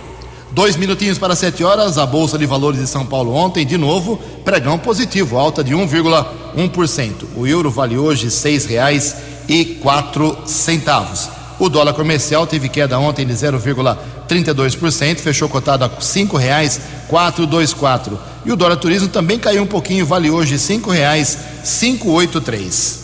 Dois 0.51 0.75
minutinhos 0.75 1.17
para 1.17 1.35
sete 1.35 1.63
horas, 1.63 1.97
a 1.97 2.05
Bolsa 2.05 2.37
de 2.37 2.45
Valores 2.45 2.79
de 2.79 2.87
São 2.87 3.05
Paulo 3.05 3.33
ontem, 3.33 3.65
de 3.65 3.77
novo, 3.77 4.17
pregão 4.45 4.77
positivo, 4.77 5.37
alta 5.37 5.63
de 5.63 5.73
1,1%. 5.73 7.13
O 7.35 7.45
euro 7.45 7.69
vale 7.69 7.97
hoje 7.97 8.31
seis 8.31 8.65
reais 8.65 9.15
e 9.47 9.65
quatro 9.65 10.37
centavos. 10.45 11.29
O 11.59 11.69
dólar 11.69 11.93
comercial 11.93 12.45
teve 12.45 12.69
queda 12.69 12.99
ontem 12.99 13.25
de 13.25 13.33
0,32%, 13.33 15.17
fechou 15.17 15.49
cotado 15.49 15.85
a 15.85 15.91
cinco 15.99 16.37
reais 16.37 16.79
quatro 17.07 17.47
dois 17.47 17.73
quatro. 17.73 18.19
E 18.47 18.51
o 18.51 18.55
dólar 18.55 18.77
turismo 18.77 19.09
também 19.09 19.37
caiu 19.37 19.63
um 19.63 19.67
pouquinho, 19.67 20.05
vale 20.05 20.29
hoje 20.29 20.57
cinco 20.57 20.89
reais 20.89 21.37
cinco 21.65 22.11
oito 22.11 22.39
três. 22.39 22.99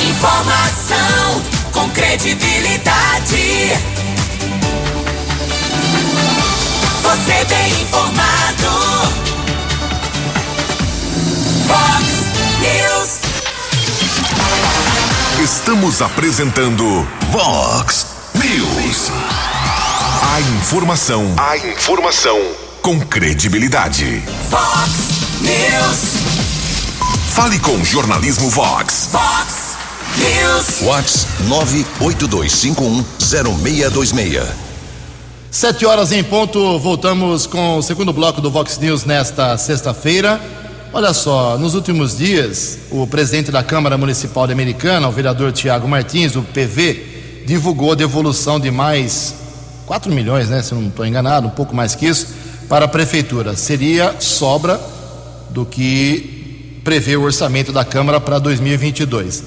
Informação 0.00 1.42
com 1.70 1.88
credibilidade. 1.90 3.70
Você 7.02 7.44
bem 7.44 7.82
informado. 7.82 9.12
Fox 11.68 12.04
News. 12.62 13.10
Estamos 15.40 16.02
apresentando 16.02 17.06
Vox 17.30 18.06
News. 18.34 19.12
A 20.28 20.40
informação, 20.40 21.24
a 21.38 21.56
informação 21.56 22.36
com 22.82 22.98
credibilidade. 22.98 24.20
Fox 24.50 24.90
News. 25.40 25.98
Fale 27.32 27.60
com 27.60 27.84
Jornalismo 27.84 28.50
Vox. 28.50 29.10
Fox 29.12 29.76
News. 30.18 30.80
Vox 30.80 31.28
982510626. 31.48 34.42
Sete 35.48 35.86
horas 35.86 36.10
em 36.10 36.24
ponto, 36.24 36.76
voltamos 36.80 37.46
com 37.46 37.78
o 37.78 37.82
segundo 37.82 38.12
bloco 38.12 38.40
do 38.40 38.50
Vox 38.50 38.78
News 38.78 39.04
nesta 39.04 39.56
sexta-feira. 39.56 40.40
Olha 40.92 41.14
só, 41.14 41.56
nos 41.56 41.76
últimos 41.76 42.18
dias, 42.18 42.78
o 42.90 43.06
presidente 43.06 43.52
da 43.52 43.62
Câmara 43.62 43.96
Municipal 43.96 44.48
de 44.48 44.52
Americana, 44.52 45.06
o 45.08 45.12
vereador 45.12 45.52
Tiago 45.52 45.86
Martins, 45.86 46.34
o 46.34 46.42
PV, 46.42 47.44
divulgou 47.46 47.92
a 47.92 47.94
devolução 47.94 48.58
de 48.58 48.72
mais 48.72 49.45
4 49.86 50.12
milhões, 50.12 50.48
né? 50.48 50.62
Se 50.62 50.74
não 50.74 50.88
estou 50.88 51.06
enganado, 51.06 51.46
um 51.46 51.50
pouco 51.50 51.74
mais 51.74 51.94
que 51.94 52.06
isso, 52.06 52.28
para 52.68 52.84
a 52.84 52.88
prefeitura. 52.88 53.56
Seria 53.56 54.16
sobra 54.18 54.80
do 55.50 55.64
que 55.64 56.80
prevê 56.84 57.16
o 57.16 57.22
orçamento 57.22 57.72
da 57.72 57.84
Câmara 57.84 58.20
para 58.20 58.38
2022. 58.38 59.44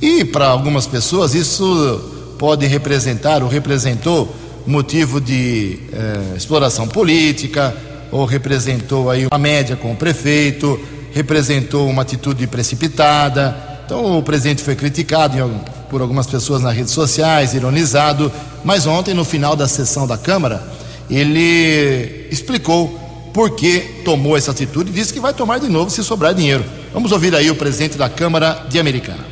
E 0.00 0.24
para 0.24 0.46
algumas 0.46 0.86
pessoas 0.86 1.34
isso 1.34 2.34
pode 2.38 2.66
representar 2.66 3.42
ou 3.42 3.48
representou 3.48 4.34
motivo 4.66 5.20
de 5.20 5.78
eh, 5.92 6.36
exploração 6.36 6.88
política, 6.88 7.74
ou 8.10 8.24
representou 8.24 9.10
aí 9.10 9.26
uma 9.26 9.38
média 9.38 9.74
com 9.74 9.92
o 9.92 9.96
prefeito, 9.96 10.78
representou 11.12 11.88
uma 11.88 12.02
atitude 12.02 12.46
precipitada. 12.46 13.56
Então 13.84 14.18
o 14.18 14.22
presidente 14.22 14.62
foi 14.62 14.76
criticado 14.76 15.38
em, 15.38 15.60
por 15.92 16.00
algumas 16.00 16.26
pessoas 16.26 16.62
nas 16.62 16.74
redes 16.74 16.94
sociais, 16.94 17.52
ironizado, 17.52 18.32
mas 18.64 18.86
ontem, 18.86 19.12
no 19.12 19.26
final 19.26 19.54
da 19.54 19.68
sessão 19.68 20.06
da 20.06 20.16
Câmara, 20.16 20.62
ele 21.10 22.26
explicou 22.30 22.98
por 23.34 23.50
que 23.50 24.00
tomou 24.02 24.34
essa 24.34 24.52
atitude 24.52 24.90
e 24.90 24.94
disse 24.94 25.12
que 25.12 25.20
vai 25.20 25.34
tomar 25.34 25.60
de 25.60 25.68
novo 25.68 25.90
se 25.90 26.02
sobrar 26.02 26.32
dinheiro. 26.32 26.64
Vamos 26.94 27.12
ouvir 27.12 27.34
aí 27.34 27.50
o 27.50 27.54
presidente 27.54 27.98
da 27.98 28.08
Câmara 28.08 28.64
de 28.70 28.80
Americana. 28.80 29.22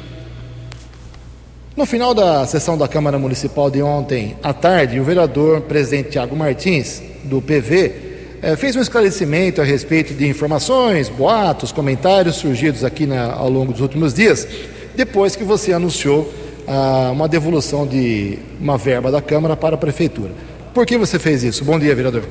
No 1.74 1.86
final 1.86 2.12
da 2.12 2.46
sessão 2.46 2.76
da 2.76 2.86
Câmara 2.86 3.18
Municipal 3.18 3.70
de 3.70 3.80
ontem 3.80 4.36
à 4.42 4.52
tarde, 4.52 5.00
o 5.00 5.04
vereador 5.04 5.62
presidente 5.62 6.10
Tiago 6.10 6.36
Martins, 6.36 7.02
do 7.24 7.40
PV, 7.40 7.94
eh, 8.42 8.54
fez 8.56 8.76
um 8.76 8.82
esclarecimento 8.82 9.62
a 9.62 9.64
respeito 9.64 10.12
de 10.12 10.28
informações, 10.28 11.08
boatos, 11.08 11.72
comentários 11.72 12.36
surgidos 12.36 12.84
aqui 12.84 13.06
na, 13.06 13.32
ao 13.32 13.48
longo 13.48 13.72
dos 13.72 13.80
últimos 13.80 14.12
dias, 14.12 14.46
depois 14.94 15.34
que 15.34 15.42
você 15.44 15.72
anunciou 15.72 16.30
ah, 16.66 17.10
uma 17.12 17.28
devolução 17.28 17.86
de 17.86 18.38
uma 18.60 18.76
verba 18.76 19.10
da 19.10 19.20
Câmara 19.20 19.56
para 19.56 19.74
a 19.74 19.78
Prefeitura. 19.78 20.32
Por 20.74 20.86
que 20.86 20.96
você 20.96 21.18
fez 21.18 21.42
isso? 21.42 21.64
Bom 21.64 21.78
dia, 21.78 21.94
vereador. 21.94 22.24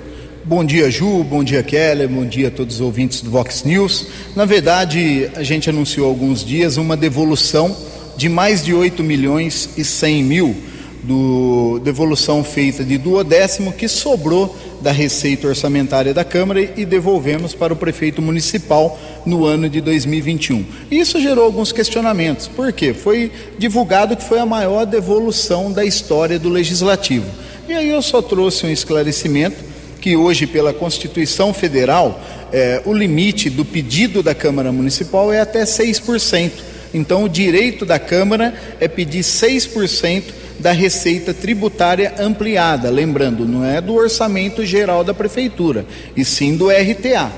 Bom 0.46 0.64
dia, 0.64 0.90
Ju. 0.90 1.24
Bom 1.24 1.44
dia, 1.44 1.62
Keller. 1.62 2.08
Bom 2.08 2.26
dia 2.26 2.48
a 2.48 2.52
todos 2.52 2.76
os 2.76 2.82
ouvintes 2.82 3.22
do 3.22 3.30
Vox 3.30 3.64
News. 3.64 4.08
Na 4.36 4.46
verdade, 4.46 5.30
a 5.36 5.44
gente 5.44 5.70
anunciou 5.70 6.08
há 6.08 6.10
alguns 6.10 6.44
dias 6.44 6.78
uma 6.78 6.96
devolução 6.96 7.76
de 8.16 8.28
mais 8.30 8.64
de 8.64 8.74
8 8.74 9.04
milhões 9.04 9.70
e 9.78 9.84
100 9.84 10.24
mil 10.24 10.56
do 11.04 11.80
devolução 11.84 12.44
feita 12.44 12.84
de 12.84 12.98
duodécimo 12.98 13.72
que 13.72 13.88
sobrou 13.88 14.56
da 14.82 14.92
receita 14.92 15.48
orçamentária 15.48 16.14
da 16.14 16.24
Câmara 16.24 16.62
e 16.62 16.86
devolvemos 16.86 17.54
para 17.54 17.74
o 17.74 17.76
prefeito 17.76 18.22
municipal 18.22 19.00
no 19.26 19.46
ano 19.46 19.70
de 19.70 19.82
2021. 19.82 20.66
Isso 20.90 21.20
gerou 21.20 21.44
alguns 21.44 21.72
questionamentos. 21.72 22.48
Por 22.48 22.72
quê? 22.72 22.94
Foi 22.94 23.32
divulgado 23.58 24.16
que 24.16 24.24
foi 24.24 24.40
a 24.40 24.46
maior 24.46 24.86
devolução 24.86 25.72
da 25.72 25.84
história 25.84 26.40
do 26.40 26.50
legislativo. 26.50 27.26
E 27.68 27.74
aí 27.74 27.90
eu 27.90 28.02
só 28.02 28.22
trouxe 28.22 28.66
um 28.66 28.72
esclarecimento 28.72 29.70
que 30.00 30.16
hoje, 30.16 30.48
pela 30.48 30.74
Constituição 30.74 31.54
Federal, 31.54 32.20
eh, 32.52 32.82
o 32.86 32.94
limite 32.94 33.50
do 33.50 33.66
pedido 33.66 34.24
da 34.24 34.34
Câmara 34.34 34.72
Municipal 34.72 35.32
é 35.32 35.42
até 35.42 35.66
6%. 35.66 36.64
Então, 36.94 37.26
o 37.26 37.30
direito 37.30 37.86
da 37.86 38.00
Câmara 38.00 38.54
é 38.80 38.88
pedir 38.88 39.24
6% 39.24 40.24
da 40.60 40.72
receita 40.72 41.34
tributária 41.34 42.14
ampliada. 42.20 42.90
Lembrando, 42.90 43.48
não 43.48 43.66
é 43.66 43.82
do 43.82 43.96
orçamento 43.96 44.66
geral 44.66 45.04
da 45.04 45.14
Prefeitura, 45.14 45.86
e 46.16 46.26
sim 46.26 46.56
do 46.56 46.70
RTA. 46.70 47.32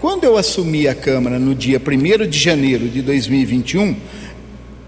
Quando 0.00 0.24
eu 0.24 0.36
assumi 0.36 0.86
a 0.86 0.94
Câmara 0.94 1.38
no 1.38 1.54
dia 1.54 1.80
1 1.80 2.28
de 2.28 2.38
janeiro 2.38 2.86
de 2.86 3.00
2021, 3.00 3.96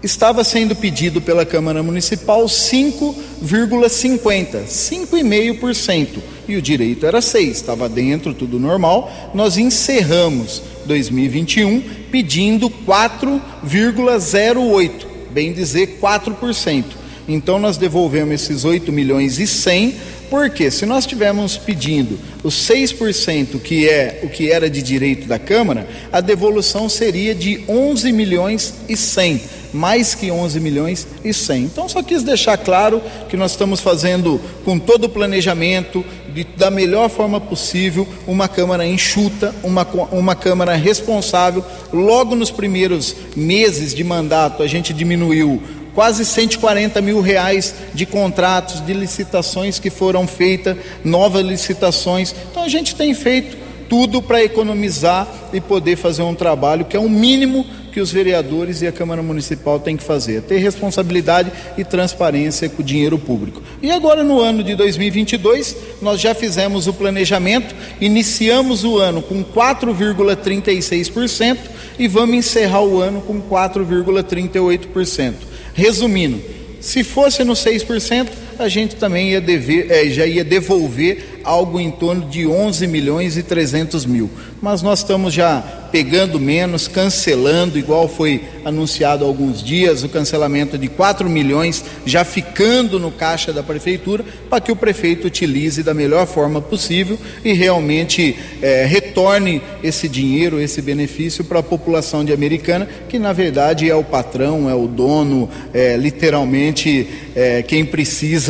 estava 0.03 0.43
sendo 0.43 0.75
pedido 0.75 1.19
pela 1.19 1.43
Câmara 1.45 1.81
Municipal 1.83 2.45
5,50%, 2.45 4.65
5,5%. 4.67 6.07
E 6.47 6.55
o 6.55 6.61
direito 6.61 7.05
era 7.05 7.21
6, 7.21 7.57
estava 7.57 7.89
dentro, 7.89 8.33
tudo 8.33 8.57
normal. 8.59 9.31
Nós 9.33 9.57
encerramos 9.57 10.61
2021 10.85 11.81
pedindo 12.11 12.69
4,08, 12.69 14.91
bem 15.31 15.53
dizer 15.53 15.97
4%. 16.01 16.98
Então 17.29 17.59
nós 17.59 17.77
devolvemos 17.77 18.33
esses 18.33 18.65
8 18.65 18.91
milhões 18.91 19.37
e 19.39 19.45
100, 19.45 19.93
porque 20.31 20.71
se 20.71 20.85
nós 20.85 21.03
estivermos 21.03 21.57
pedindo 21.57 22.19
os 22.43 22.55
6% 22.67 23.59
que 23.61 23.87
é 23.87 24.21
o 24.23 24.29
que 24.29 24.51
era 24.51 24.67
de 24.67 24.81
direito 24.81 25.27
da 25.27 25.37
Câmara, 25.37 25.87
a 26.11 26.21
devolução 26.21 26.89
seria 26.89 27.35
de 27.35 27.63
11 27.67 28.11
milhões 28.11 28.73
e 28.89 28.97
100 28.97 29.59
mais 29.73 30.15
que 30.15 30.31
11 30.31 30.59
milhões 30.59 31.07
e 31.23 31.33
100. 31.33 31.63
Então, 31.63 31.87
só 31.87 32.01
quis 32.01 32.23
deixar 32.23 32.57
claro 32.57 33.01
que 33.29 33.37
nós 33.37 33.51
estamos 33.51 33.79
fazendo 33.79 34.41
com 34.65 34.79
todo 34.79 35.05
o 35.05 35.09
planejamento, 35.09 36.03
de, 36.33 36.43
da 36.43 36.69
melhor 36.69 37.09
forma 37.09 37.39
possível, 37.39 38.07
uma 38.27 38.47
Câmara 38.47 38.85
enxuta, 38.85 39.53
uma, 39.63 39.87
uma 40.11 40.35
Câmara 40.35 40.75
responsável. 40.75 41.63
Logo 41.91 42.35
nos 42.35 42.51
primeiros 42.51 43.15
meses 43.35 43.93
de 43.93 44.03
mandato, 44.03 44.63
a 44.63 44.67
gente 44.67 44.93
diminuiu 44.93 45.61
quase 45.99 46.23
140 46.23 47.01
mil 47.01 47.19
reais 47.19 47.75
de 47.93 48.05
contratos, 48.05 48.79
de 48.85 48.93
licitações 48.93 49.79
que 49.79 49.89
foram 49.89 50.25
feitas, 50.25 50.77
novas 51.03 51.45
licitações. 51.45 52.33
Então, 52.49 52.63
a 52.63 52.69
gente 52.69 52.95
tem 52.95 53.13
feito 53.13 53.57
tudo 53.89 54.21
para 54.21 54.41
economizar 54.41 55.27
e 55.51 55.59
poder 55.59 55.97
fazer 55.97 56.21
um 56.21 56.33
trabalho 56.33 56.85
que 56.85 56.95
é 56.95 56.99
o 57.01 57.09
mínimo 57.09 57.65
que 57.91 57.99
os 57.99 58.13
vereadores 58.13 58.81
e 58.81 58.87
a 58.87 58.93
Câmara 58.93 59.21
Municipal 59.21 59.77
têm 59.77 59.97
que 59.97 60.03
fazer, 60.03 60.43
ter 60.43 60.59
responsabilidade 60.59 61.51
e 61.77 61.83
transparência 61.83 62.69
com 62.69 62.81
o 62.81 62.85
dinheiro 62.85 63.19
público. 63.19 63.61
E 63.81 63.91
agora 63.91 64.23
no 64.23 64.39
ano 64.39 64.63
de 64.63 64.75
2022, 64.75 65.75
nós 66.01 66.21
já 66.21 66.33
fizemos 66.33 66.87
o 66.87 66.93
planejamento, 66.93 67.75
iniciamos 67.99 68.85
o 68.85 68.99
ano 68.99 69.21
com 69.21 69.43
4,36% 69.43 71.57
e 71.99 72.07
vamos 72.07 72.37
encerrar 72.37 72.83
o 72.83 73.01
ano 73.01 73.19
com 73.19 73.41
4,38%. 73.41 75.49
Resumindo, 75.79 76.41
se 76.81 77.05
fosse 77.05 77.45
no 77.45 77.53
6%, 77.53 78.27
a 78.59 78.67
gente 78.67 78.95
também 78.95 79.31
ia 79.31 79.41
dever, 79.41 79.89
é, 79.89 80.09
já 80.09 80.25
ia 80.25 80.43
devolver 80.43 81.39
algo 81.43 81.79
em 81.79 81.89
torno 81.89 82.27
de 82.27 82.45
11 82.45 82.85
milhões 82.87 83.37
e 83.37 83.43
300 83.43 84.05
mil. 84.05 84.29
Mas 84.61 84.81
nós 84.81 84.99
estamos 84.99 85.33
já 85.33 85.61
pegando 85.91 86.39
menos, 86.39 86.87
cancelando, 86.87 87.79
igual 87.79 88.07
foi 88.07 88.43
anunciado 88.63 89.23
há 89.23 89.27
alguns 89.27 89.63
dias, 89.63 90.03
o 90.03 90.09
cancelamento 90.09 90.77
de 90.77 90.87
4 90.87 91.27
milhões 91.29 91.83
já 92.05 92.23
ficando 92.23 92.99
no 92.99 93.11
caixa 93.11 93.51
da 93.51 93.63
prefeitura, 93.63 94.23
para 94.49 94.61
que 94.61 94.71
o 94.71 94.75
prefeito 94.75 95.27
utilize 95.27 95.81
da 95.81 95.93
melhor 95.93 96.27
forma 96.27 96.61
possível 96.61 97.17
e 97.43 97.53
realmente 97.53 98.37
é, 98.61 98.85
retorne 98.85 99.61
esse 99.83 100.07
dinheiro, 100.07 100.59
esse 100.59 100.81
benefício 100.81 101.43
para 101.43 101.59
a 101.59 101.63
população 101.63 102.23
de 102.23 102.33
Americana, 102.33 102.87
que 103.07 103.17
na 103.17 103.33
verdade 103.33 103.89
é 103.89 103.95
o 103.95 104.03
patrão, 104.03 104.69
é 104.69 104.75
o 104.75 104.87
dono, 104.87 105.49
é, 105.73 105.95
literalmente 105.97 107.07
é, 107.35 107.63
quem 107.63 107.85
precisa 107.85 108.48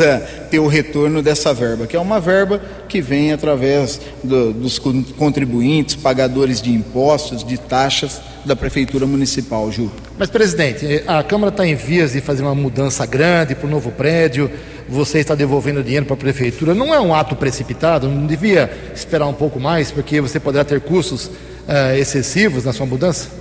ter 0.50 0.58
o 0.58 0.66
retorno 0.66 1.22
dessa 1.22 1.52
verba, 1.52 1.86
que 1.86 1.96
é 1.96 2.00
uma 2.00 2.20
verba 2.20 2.60
que 2.88 3.00
vem 3.00 3.32
através 3.32 4.00
do, 4.22 4.52
dos 4.52 4.78
contribuintes, 4.78 5.96
pagadores 5.96 6.60
de 6.60 6.70
impostos, 6.70 7.44
de 7.44 7.58
taxas 7.58 8.20
da 8.44 8.56
Prefeitura 8.56 9.06
Municipal, 9.06 9.70
Ju. 9.70 9.90
Mas, 10.18 10.30
presidente, 10.30 11.02
a 11.06 11.22
Câmara 11.22 11.50
está 11.50 11.66
em 11.66 11.74
vias 11.74 12.12
de 12.12 12.20
fazer 12.20 12.42
uma 12.42 12.54
mudança 12.54 13.04
grande 13.06 13.54
para 13.54 13.66
o 13.66 13.70
novo 13.70 13.90
prédio, 13.90 14.50
você 14.88 15.18
está 15.18 15.34
devolvendo 15.34 15.82
dinheiro 15.82 16.06
para 16.06 16.14
a 16.14 16.18
Prefeitura. 16.18 16.74
Não 16.74 16.92
é 16.92 17.00
um 17.00 17.14
ato 17.14 17.36
precipitado? 17.36 18.08
Não 18.08 18.26
devia 18.26 18.70
esperar 18.94 19.26
um 19.26 19.34
pouco 19.34 19.60
mais, 19.60 19.90
porque 19.90 20.20
você 20.20 20.40
poderá 20.40 20.64
ter 20.64 20.80
custos 20.80 21.26
uh, 21.26 21.96
excessivos 21.98 22.64
na 22.64 22.72
sua 22.72 22.86
mudança? 22.86 23.39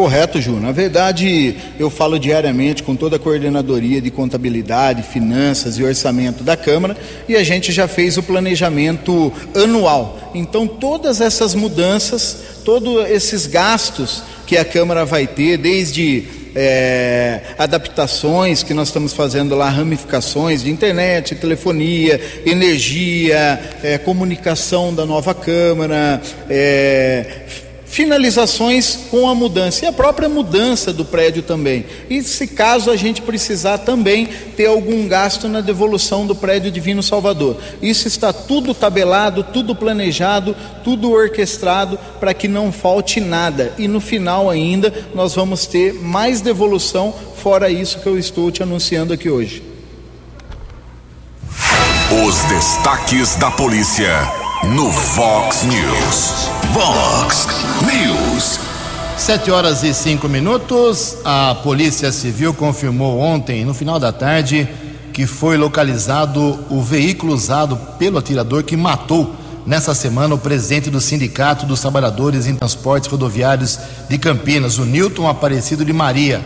Correto, 0.00 0.40
Ju. 0.40 0.52
Na 0.52 0.72
verdade, 0.72 1.54
eu 1.78 1.90
falo 1.90 2.18
diariamente 2.18 2.82
com 2.82 2.96
toda 2.96 3.16
a 3.16 3.18
coordenadoria 3.18 4.00
de 4.00 4.10
contabilidade, 4.10 5.02
finanças 5.02 5.76
e 5.76 5.84
orçamento 5.84 6.42
da 6.42 6.56
Câmara 6.56 6.96
e 7.28 7.36
a 7.36 7.44
gente 7.44 7.70
já 7.70 7.86
fez 7.86 8.16
o 8.16 8.22
planejamento 8.22 9.30
anual. 9.54 10.30
Então, 10.34 10.66
todas 10.66 11.20
essas 11.20 11.54
mudanças, 11.54 12.34
todos 12.64 13.10
esses 13.10 13.46
gastos 13.46 14.22
que 14.46 14.56
a 14.56 14.64
Câmara 14.64 15.04
vai 15.04 15.26
ter, 15.26 15.58
desde 15.58 16.24
é, 16.56 17.42
adaptações 17.58 18.62
que 18.62 18.72
nós 18.72 18.88
estamos 18.88 19.12
fazendo 19.12 19.54
lá, 19.54 19.68
ramificações 19.68 20.62
de 20.62 20.70
internet, 20.70 21.34
telefonia, 21.34 22.18
energia, 22.46 23.60
é, 23.82 23.98
comunicação 23.98 24.94
da 24.94 25.04
nova 25.04 25.34
Câmara, 25.34 26.22
é, 26.48 27.68
finalizações 27.90 28.96
com 29.10 29.28
a 29.28 29.34
mudança 29.34 29.84
e 29.84 29.88
a 29.88 29.92
própria 29.92 30.28
mudança 30.28 30.92
do 30.92 31.04
prédio 31.04 31.42
também. 31.42 31.84
E 32.08 32.22
se 32.22 32.46
caso 32.46 32.88
a 32.88 32.96
gente 32.96 33.20
precisar 33.20 33.78
também 33.78 34.28
ter 34.56 34.66
algum 34.66 35.08
gasto 35.08 35.48
na 35.48 35.60
devolução 35.60 36.24
do 36.24 36.34
prédio 36.34 36.70
Divino 36.70 37.02
Salvador. 37.02 37.56
Isso 37.82 38.06
está 38.06 38.32
tudo 38.32 38.72
tabelado, 38.72 39.42
tudo 39.42 39.74
planejado, 39.74 40.54
tudo 40.84 41.10
orquestrado 41.10 41.98
para 42.20 42.32
que 42.32 42.46
não 42.46 42.70
falte 42.70 43.20
nada. 43.20 43.74
E 43.76 43.88
no 43.88 44.00
final 44.00 44.48
ainda 44.48 44.94
nós 45.12 45.34
vamos 45.34 45.66
ter 45.66 45.92
mais 45.92 46.40
devolução 46.40 47.12
fora 47.36 47.70
isso 47.70 47.98
que 47.98 48.06
eu 48.06 48.16
estou 48.16 48.52
te 48.52 48.62
anunciando 48.62 49.12
aqui 49.12 49.28
hoje. 49.28 49.64
Os 52.24 52.36
destaques 52.44 53.34
da 53.36 53.50
polícia 53.50 54.49
no 54.64 54.90
Fox 54.92 55.64
News. 55.64 56.50
Fox 56.74 57.48
News. 57.82 58.60
Sete 59.16 59.50
horas 59.50 59.82
e 59.82 59.94
cinco 59.94 60.28
minutos. 60.28 61.16
A 61.24 61.54
Polícia 61.62 62.12
Civil 62.12 62.52
confirmou 62.52 63.18
ontem, 63.18 63.64
no 63.64 63.72
final 63.72 63.98
da 63.98 64.12
tarde, 64.12 64.68
que 65.14 65.26
foi 65.26 65.56
localizado 65.56 66.58
o 66.68 66.82
veículo 66.82 67.32
usado 67.32 67.74
pelo 67.98 68.18
atirador 68.18 68.62
que 68.62 68.76
matou 68.76 69.34
nessa 69.66 69.94
semana 69.94 70.34
o 70.34 70.38
presidente 70.38 70.90
do 70.90 71.00
Sindicato 71.00 71.64
dos 71.64 71.80
Trabalhadores 71.80 72.46
em 72.46 72.54
Transportes 72.54 73.10
Rodoviários 73.10 73.78
de 74.10 74.18
Campinas, 74.18 74.78
o 74.78 74.84
Newton 74.84 75.26
Aparecido 75.26 75.86
de 75.86 75.92
Maria. 75.92 76.44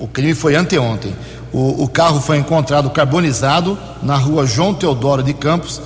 O 0.00 0.08
crime 0.08 0.34
foi 0.34 0.56
anteontem. 0.56 1.14
O, 1.52 1.84
o 1.84 1.88
carro 1.88 2.20
foi 2.20 2.38
encontrado 2.38 2.90
carbonizado 2.90 3.78
na 4.02 4.16
rua 4.16 4.46
João 4.46 4.74
Teodoro 4.74 5.22
de 5.22 5.32
Campos 5.32 5.80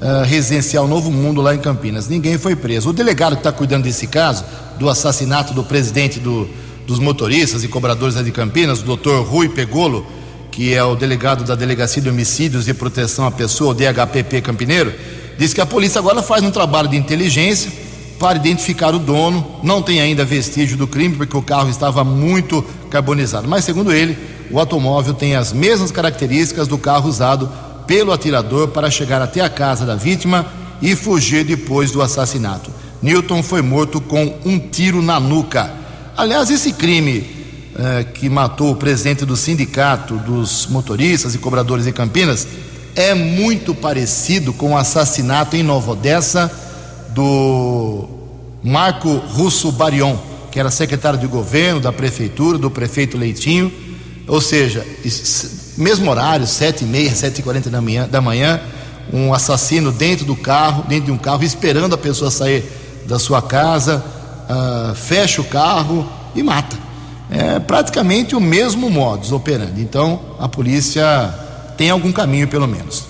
uh, 0.00 0.24
residencial 0.24 0.86
Novo 0.86 1.10
Mundo 1.10 1.40
lá 1.40 1.54
em 1.54 1.58
Campinas. 1.58 2.08
Ninguém 2.08 2.38
foi 2.38 2.56
preso. 2.56 2.90
O 2.90 2.92
delegado 2.92 3.32
que 3.34 3.40
está 3.40 3.52
cuidando 3.52 3.84
desse 3.84 4.06
caso, 4.06 4.44
do 4.78 4.88
assassinato 4.88 5.52
do 5.52 5.64
presidente 5.64 6.18
do, 6.18 6.48
dos 6.86 6.98
motoristas 6.98 7.64
e 7.64 7.68
cobradores 7.68 8.22
de 8.22 8.30
Campinas, 8.32 8.80
o 8.80 8.84
doutor 8.84 9.24
Rui 9.24 9.48
Pegolo, 9.48 10.06
que 10.50 10.74
é 10.74 10.82
o 10.82 10.94
delegado 10.94 11.44
da 11.44 11.54
Delegacia 11.54 12.02
de 12.02 12.08
Homicídios 12.08 12.66
e 12.68 12.74
Proteção 12.74 13.26
à 13.26 13.30
Pessoa, 13.30 13.70
o 13.70 13.74
DHPP 13.74 14.40
Campineiro, 14.40 14.92
disse 15.36 15.54
que 15.54 15.60
a 15.60 15.66
polícia 15.66 15.98
agora 15.98 16.22
faz 16.22 16.42
um 16.42 16.50
trabalho 16.50 16.88
de 16.88 16.96
inteligência 16.96 17.70
para 18.18 18.38
identificar 18.38 18.94
o 18.94 18.98
dono. 18.98 19.60
Não 19.62 19.80
tem 19.80 20.00
ainda 20.00 20.24
vestígio 20.24 20.76
do 20.76 20.86
crime, 20.86 21.14
porque 21.14 21.36
o 21.36 21.42
carro 21.42 21.70
estava 21.70 22.02
muito 22.02 22.64
carbonizado. 22.90 23.46
Mas, 23.46 23.64
segundo 23.64 23.92
ele, 23.92 24.18
o 24.50 24.58
automóvel 24.58 25.14
tem 25.14 25.36
as 25.36 25.52
mesmas 25.52 25.92
características 25.92 26.66
do 26.66 26.76
carro 26.76 27.08
usado 27.08 27.48
pelo 27.88 28.12
atirador 28.12 28.68
para 28.68 28.90
chegar 28.90 29.20
até 29.22 29.40
a 29.40 29.48
casa 29.48 29.84
da 29.86 29.96
vítima 29.96 30.46
e 30.80 30.94
fugir 30.94 31.42
depois 31.42 31.90
do 31.90 32.02
assassinato. 32.02 32.70
Newton 33.02 33.42
foi 33.42 33.62
morto 33.62 34.00
com 34.00 34.38
um 34.44 34.58
tiro 34.58 35.00
na 35.00 35.18
nuca. 35.18 35.72
Aliás, 36.16 36.50
esse 36.50 36.72
crime 36.72 37.24
eh, 37.76 38.04
que 38.12 38.28
matou 38.28 38.72
o 38.72 38.76
presidente 38.76 39.24
do 39.24 39.36
sindicato 39.36 40.16
dos 40.18 40.66
motoristas 40.66 41.34
e 41.34 41.38
cobradores 41.38 41.86
em 41.86 41.92
Campinas 41.92 42.46
é 42.94 43.14
muito 43.14 43.74
parecido 43.74 44.52
com 44.52 44.72
o 44.72 44.76
assassinato 44.76 45.56
em 45.56 45.62
Nova 45.62 45.92
Odessa 45.92 46.50
do 47.10 48.06
Marco 48.62 49.08
Russo 49.08 49.72
Barion, 49.72 50.16
que 50.50 50.60
era 50.60 50.70
secretário 50.70 51.18
de 51.18 51.26
governo 51.26 51.80
da 51.80 51.92
prefeitura, 51.92 52.58
do 52.58 52.70
prefeito 52.70 53.16
Leitinho. 53.16 53.72
Ou 54.26 54.40
seja, 54.40 54.84
mesmo 55.78 56.10
horário, 56.10 56.46
sete 56.46 56.84
e 56.84 56.86
meia, 56.86 57.14
sete 57.14 57.38
e 57.38 57.42
quarenta 57.42 57.70
da 57.70 57.80
manhã, 57.80 58.08
da 58.08 58.20
manhã, 58.20 58.60
um 59.12 59.32
assassino 59.32 59.92
dentro 59.92 60.26
do 60.26 60.36
carro, 60.36 60.84
dentro 60.88 61.06
de 61.06 61.12
um 61.12 61.18
carro, 61.18 61.42
esperando 61.44 61.94
a 61.94 61.98
pessoa 61.98 62.30
sair 62.30 62.64
da 63.06 63.18
sua 63.18 63.40
casa, 63.40 64.04
uh, 64.48 64.94
fecha 64.94 65.40
o 65.40 65.44
carro 65.44 66.06
e 66.34 66.42
mata. 66.42 66.76
É 67.30 67.58
praticamente 67.58 68.34
o 68.34 68.40
mesmo 68.40 68.90
modus 68.90 69.32
operandi. 69.32 69.80
Então, 69.80 70.20
a 70.38 70.48
polícia 70.48 71.32
tem 71.76 71.90
algum 71.90 72.10
caminho, 72.10 72.48
pelo 72.48 72.66
menos. 72.66 73.04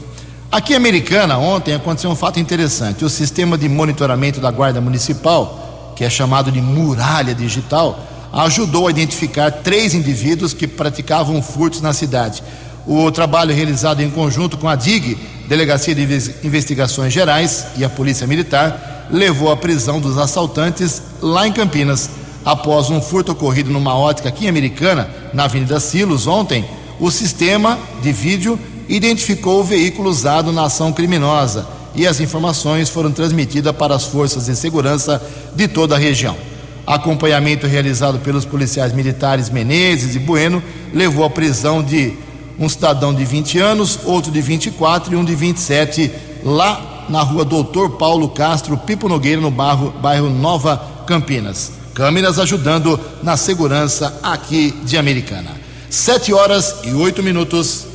Aqui 0.51 0.73
em 0.73 0.77
Americana, 0.77 1.39
ontem 1.39 1.75
aconteceu 1.75 2.11
um 2.11 2.17
fato 2.17 2.41
interessante. 2.41 3.05
O 3.05 3.09
sistema 3.09 3.57
de 3.57 3.69
monitoramento 3.69 4.41
da 4.41 4.51
Guarda 4.51 4.81
Municipal, 4.81 5.93
que 5.95 6.05
é 6.05 6.11
chamado 6.11 6.51
de 6.51 6.61
muralha 6.61 7.35
digital, 7.35 7.99
ajudou 8.33 8.87
a 8.87 8.91
identificar 8.91 9.51
três 9.51 9.95
indivíduos 9.95 10.53
que 10.53 10.67
praticavam 10.67 11.43
furtos 11.43 11.81
na 11.81 11.93
cidade. 11.93 12.43
O 12.87 13.11
trabalho 13.11 13.55
realizado 13.55 14.03
em 14.03 14.11
conjunto 14.11 14.57
com 14.57 14.69
a 14.69 14.75
DIG, 14.75 15.19
Delegacia 15.47 15.95
de 15.95 16.03
Investigações 16.43 17.13
Gerais 17.13 17.67
e 17.77 17.85
a 17.85 17.89
Polícia 17.89 18.27
Militar, 18.27 19.09
levou 19.11 19.51
à 19.51 19.57
prisão 19.57 20.01
dos 20.01 20.19
assaltantes 20.19 21.03
lá 21.21 21.47
em 21.47 21.53
Campinas. 21.53 22.11
Após 22.45 22.89
um 22.89 23.01
furto 23.01 23.33
ocorrido 23.33 23.71
numa 23.71 23.95
ótica 23.95 24.29
aqui 24.29 24.49
Americana, 24.49 25.09
na 25.35 25.45
Avenida 25.45 25.79
Silos, 25.81 26.27
ontem, 26.27 26.65
o 26.99 27.11
sistema 27.11 27.79
de 28.03 28.13
vídeo 28.13 28.59
identificou 28.89 29.61
o 29.61 29.65
veículo 29.65 30.09
usado 30.09 30.51
na 30.51 30.65
ação 30.65 30.93
criminosa 30.93 31.67
e 31.95 32.07
as 32.07 32.21
informações 32.21 32.89
foram 32.89 33.13
transmitidas 33.13 33.75
para 33.77 33.95
as 33.95 34.05
forças 34.05 34.47
de 34.47 34.57
segurança 34.57 35.21
de 35.55 35.69
toda 35.69 35.95
a 35.95 35.99
região. 35.99 36.48
Acompanhamento 36.89 37.67
realizado 37.67 38.19
pelos 38.21 38.47
policiais 38.47 38.95
militares 38.95 39.51
Menezes 39.51 40.17
e 40.17 40.19
Bueno 40.19 40.63
levou 40.95 41.23
à 41.23 41.29
prisão 41.29 41.83
de 41.83 42.15
um 42.59 42.67
cidadão 42.67 43.13
de 43.13 43.27
20 43.27 43.59
anos, 43.59 43.99
outro 44.07 44.33
de 44.33 44.41
24 44.41 45.13
e 45.13 45.17
um 45.17 45.23
de 45.23 45.35
27, 45.35 46.11
lá 46.43 47.05
na 47.11 47.21
rua 47.21 47.45
Doutor 47.45 47.91
Paulo 47.99 48.31
Castro, 48.31 48.79
Pipo 48.79 49.07
Nogueira, 49.07 49.39
no 49.39 49.51
bairro, 49.51 49.91
bairro 50.01 50.31
Nova 50.31 50.83
Campinas. 51.07 51.73
Câmeras 51.93 52.39
ajudando 52.39 52.99
na 53.23 53.37
segurança 53.37 54.19
aqui 54.23 54.71
de 54.83 54.97
Americana. 54.97 55.51
Sete 55.91 56.33
horas 56.33 56.77
e 56.85 56.93
oito 56.93 57.23
minutos. 57.23 57.87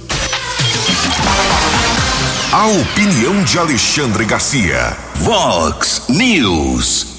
A 2.51 2.67
opinião 2.67 3.43
de 3.43 3.57
Alexandre 3.57 4.23
Garcia. 4.25 4.95
Vox 5.15 6.03
News. 6.09 7.12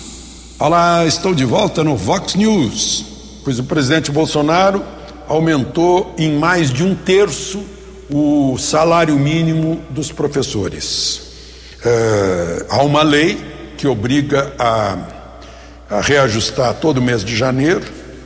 Olá, 0.67 1.05
estou 1.05 1.35
de 1.35 1.45
volta 1.45 1.85
no 1.85 1.95
Vox 1.95 2.37
News. 2.37 3.05
Pois 3.45 3.59
o 3.59 3.65
presidente 3.65 4.11
Bolsonaro 4.11 4.83
aumentou 5.29 6.15
em 6.17 6.39
mais 6.39 6.73
de 6.73 6.83
um 6.83 6.95
terço 6.95 7.63
o 8.11 8.57
salário 8.57 9.15
mínimo 9.19 9.83
dos 9.91 10.11
professores. 10.11 11.21
É, 11.85 12.65
há 12.71 12.83
uma 12.83 13.03
lei 13.03 13.39
que 13.77 13.87
obriga 13.87 14.55
a, 14.59 14.97
a 15.91 16.01
reajustar 16.01 16.73
todo 16.77 17.03
mês 17.03 17.23
de 17.23 17.37
janeiro 17.37 17.83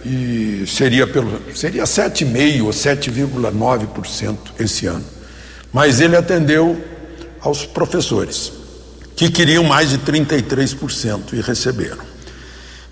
e 0.07 0.63
seria 0.69 1.09
pelo 1.09 1.43
seria 1.57 1.83
7,5 1.83 2.63
ou 2.63 2.71
7,9% 2.71 4.37
esse 4.61 4.87
ano. 4.87 5.05
Mas 5.73 6.01
ele 6.01 6.15
atendeu 6.15 6.81
aos 7.41 7.67
professores 7.67 8.53
que 9.17 9.29
queriam 9.29 9.65
mais 9.65 9.91
de 9.91 9.99
33% 9.99 11.33
e 11.33 11.41
receberam. 11.41 12.18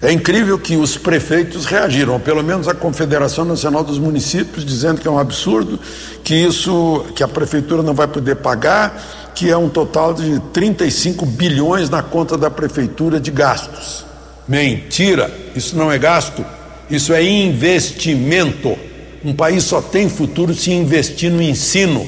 É 0.00 0.12
incrível 0.12 0.58
que 0.58 0.76
os 0.76 0.98
prefeitos 0.98 1.64
reagiram, 1.64 2.20
pelo 2.20 2.42
menos 2.44 2.68
a 2.68 2.74
Confederação 2.74 3.46
Nacional 3.46 3.82
dos 3.82 3.98
Municípios, 3.98 4.62
dizendo 4.62 5.00
que 5.00 5.08
é 5.08 5.10
um 5.10 5.18
absurdo, 5.18 5.80
que 6.22 6.34
isso, 6.34 7.06
que 7.14 7.22
a 7.22 7.28
prefeitura 7.28 7.82
não 7.82 7.94
vai 7.94 8.06
poder 8.06 8.36
pagar, 8.36 9.32
que 9.34 9.50
é 9.50 9.56
um 9.56 9.70
total 9.70 10.12
de 10.12 10.38
35 10.52 11.24
bilhões 11.24 11.88
na 11.88 12.02
conta 12.02 12.36
da 12.36 12.50
prefeitura 12.50 13.18
de 13.18 13.30
gastos. 13.30 14.04
Mentira, 14.46 15.34
isso 15.54 15.74
não 15.74 15.90
é 15.90 15.98
gasto, 15.98 16.44
isso 16.90 17.14
é 17.14 17.22
investimento. 17.24 18.76
Um 19.24 19.32
país 19.32 19.64
só 19.64 19.80
tem 19.80 20.10
futuro 20.10 20.52
se 20.52 20.72
investir 20.72 21.30
no 21.30 21.40
ensino, 21.40 22.06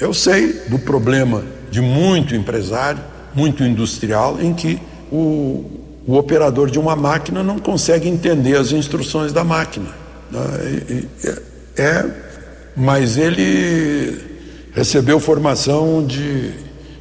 Eu 0.00 0.14
sei 0.14 0.54
do 0.68 0.78
problema 0.78 1.44
de 1.70 1.80
muito 1.80 2.34
empresário, 2.34 3.02
muito 3.34 3.62
industrial, 3.62 4.40
em 4.40 4.54
que 4.54 4.80
o, 5.12 5.64
o 6.06 6.16
operador 6.16 6.70
de 6.70 6.78
uma 6.78 6.96
máquina 6.96 7.42
não 7.42 7.58
consegue 7.58 8.08
entender 8.08 8.56
as 8.56 8.72
instruções 8.72 9.32
da 9.32 9.44
máquina. 9.44 9.94
Né? 10.30 11.02
É, 11.24 11.82
é, 11.82 12.06
mas 12.74 13.18
ele 13.18 14.18
recebeu 14.72 15.20
formação 15.20 16.04
de 16.06 16.52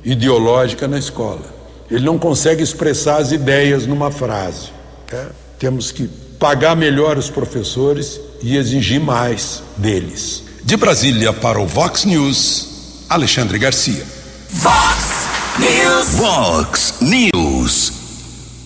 ideológica 0.04 0.88
na 0.88 1.00
escola. 1.00 1.58
Ele 1.90 2.06
não 2.06 2.20
consegue 2.20 2.62
expressar 2.62 3.18
as 3.18 3.32
ideias 3.32 3.88
numa 3.88 4.12
frase. 4.12 4.72
É, 5.12 5.26
temos 5.58 5.92
que 5.92 6.10
pagar 6.38 6.76
melhor 6.76 7.18
os 7.18 7.30
professores 7.30 8.20
e 8.42 8.58
exigir 8.58 9.00
mais 9.00 9.64
deles. 9.78 10.44
De 10.64 10.78
Brasília 10.78 11.34
para 11.34 11.60
o 11.60 11.66
Vox 11.66 12.06
News. 12.06 12.69
Alexandre 13.10 13.58
Garcia. 13.58 14.06
Vox 14.52 15.28
News. 15.58 16.10
Vox 16.10 16.94
News. 17.02 17.92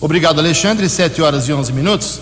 Obrigado, 0.02 0.38
Alexandre. 0.38 0.86
7 0.86 1.22
horas 1.22 1.48
e 1.48 1.52
11 1.54 1.72
minutos. 1.72 2.20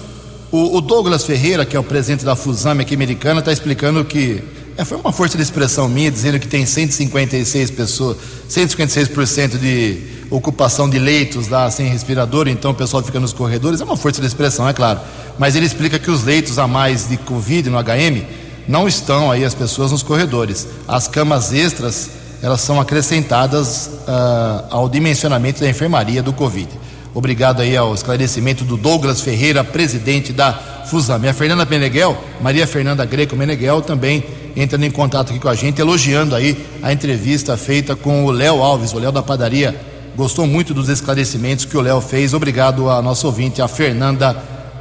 O, 0.52 0.76
o 0.76 0.80
Douglas 0.80 1.24
Ferreira, 1.24 1.66
que 1.66 1.76
é 1.76 1.80
o 1.80 1.82
presidente 1.82 2.24
da 2.24 2.36
Fusame 2.36 2.82
aqui 2.82 2.94
americana, 2.94 3.40
está 3.40 3.50
explicando 3.50 4.04
que 4.04 4.40
é, 4.76 4.84
foi 4.84 4.98
uma 4.98 5.12
força 5.12 5.36
de 5.36 5.42
expressão 5.42 5.88
minha, 5.88 6.12
dizendo 6.12 6.38
que 6.38 6.46
tem 6.46 6.64
156 6.64 7.72
pessoas, 7.72 8.16
156% 8.48 9.58
de 9.58 9.98
ocupação 10.30 10.88
de 10.88 11.00
leitos 11.00 11.48
lá 11.48 11.68
sem 11.72 11.88
respirador, 11.88 12.46
então 12.46 12.70
o 12.70 12.74
pessoal 12.74 13.02
fica 13.02 13.18
nos 13.18 13.32
corredores. 13.32 13.80
É 13.80 13.84
uma 13.84 13.96
força 13.96 14.20
de 14.20 14.28
expressão, 14.28 14.68
é 14.68 14.72
claro. 14.72 15.00
Mas 15.38 15.56
ele 15.56 15.66
explica 15.66 15.98
que 15.98 16.10
os 16.10 16.22
leitos 16.22 16.56
a 16.56 16.68
mais 16.68 17.08
de 17.08 17.16
Covid 17.16 17.68
no 17.68 17.78
HM 17.82 18.41
não 18.66 18.86
estão 18.86 19.30
aí 19.30 19.44
as 19.44 19.54
pessoas 19.54 19.90
nos 19.90 20.02
corredores. 20.02 20.66
As 20.86 21.08
camas 21.08 21.52
extras, 21.52 22.10
elas 22.42 22.60
são 22.60 22.80
acrescentadas 22.80 23.86
uh, 23.86 24.66
ao 24.70 24.88
dimensionamento 24.88 25.60
da 25.60 25.68
enfermaria 25.68 26.22
do 26.22 26.32
Covid. 26.32 26.68
Obrigado 27.14 27.60
aí 27.60 27.76
ao 27.76 27.94
esclarecimento 27.94 28.64
do 28.64 28.76
Douglas 28.76 29.20
Ferreira, 29.20 29.62
presidente 29.62 30.32
da 30.32 30.52
Fusame. 30.86 31.28
A 31.28 31.34
Fernanda 31.34 31.66
Meneghel, 31.66 32.16
Maria 32.40 32.66
Fernanda 32.66 33.04
Greco 33.04 33.36
Meneghel, 33.36 33.82
também 33.82 34.24
entrando 34.56 34.84
em 34.84 34.90
contato 34.90 35.30
aqui 35.30 35.38
com 35.38 35.48
a 35.48 35.54
gente, 35.54 35.80
elogiando 35.80 36.34
aí 36.34 36.66
a 36.82 36.92
entrevista 36.92 37.56
feita 37.56 37.94
com 37.94 38.24
o 38.24 38.30
Léo 38.30 38.62
Alves, 38.62 38.92
o 38.92 38.98
Léo 38.98 39.12
da 39.12 39.22
padaria. 39.22 39.78
Gostou 40.16 40.46
muito 40.46 40.72
dos 40.72 40.88
esclarecimentos 40.88 41.64
que 41.64 41.76
o 41.76 41.80
Léo 41.80 42.00
fez. 42.00 42.32
Obrigado 42.32 42.88
a 42.88 43.02
nosso 43.02 43.26
ouvinte, 43.26 43.60
a 43.60 43.68
Fernanda 43.68 44.36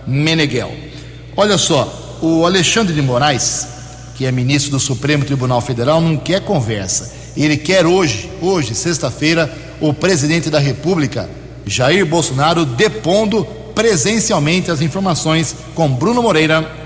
Meneghel. 0.07 0.71
Olha 1.36 1.57
só, 1.57 2.01
o 2.22 2.45
Alexandre 2.45 2.93
de 2.93 3.01
Moraes, 3.01 3.67
que 4.15 4.26
é 4.26 4.32
ministro 4.32 4.72
do 4.72 4.80
Supremo 4.80 5.26
Tribunal 5.26 5.59
Federal, 5.61 5.99
não 5.99 6.15
quer 6.15 6.41
conversa. 6.41 7.11
Ele 7.36 7.57
quer 7.57 7.86
hoje, 7.86 8.30
hoje, 8.41 8.76
sexta-feira, 8.76 9.51
o 9.80 9.93
presidente 9.93 10.49
da 10.49 10.59
República, 10.59 11.30
Jair 11.65 12.05
Bolsonaro, 12.05 12.65
depondo 12.65 13.43
presencialmente 13.74 14.69
as 14.69 14.82
informações 14.82 15.55
com 15.74 15.89
Bruno 15.89 16.22
Moreira. 16.22 16.80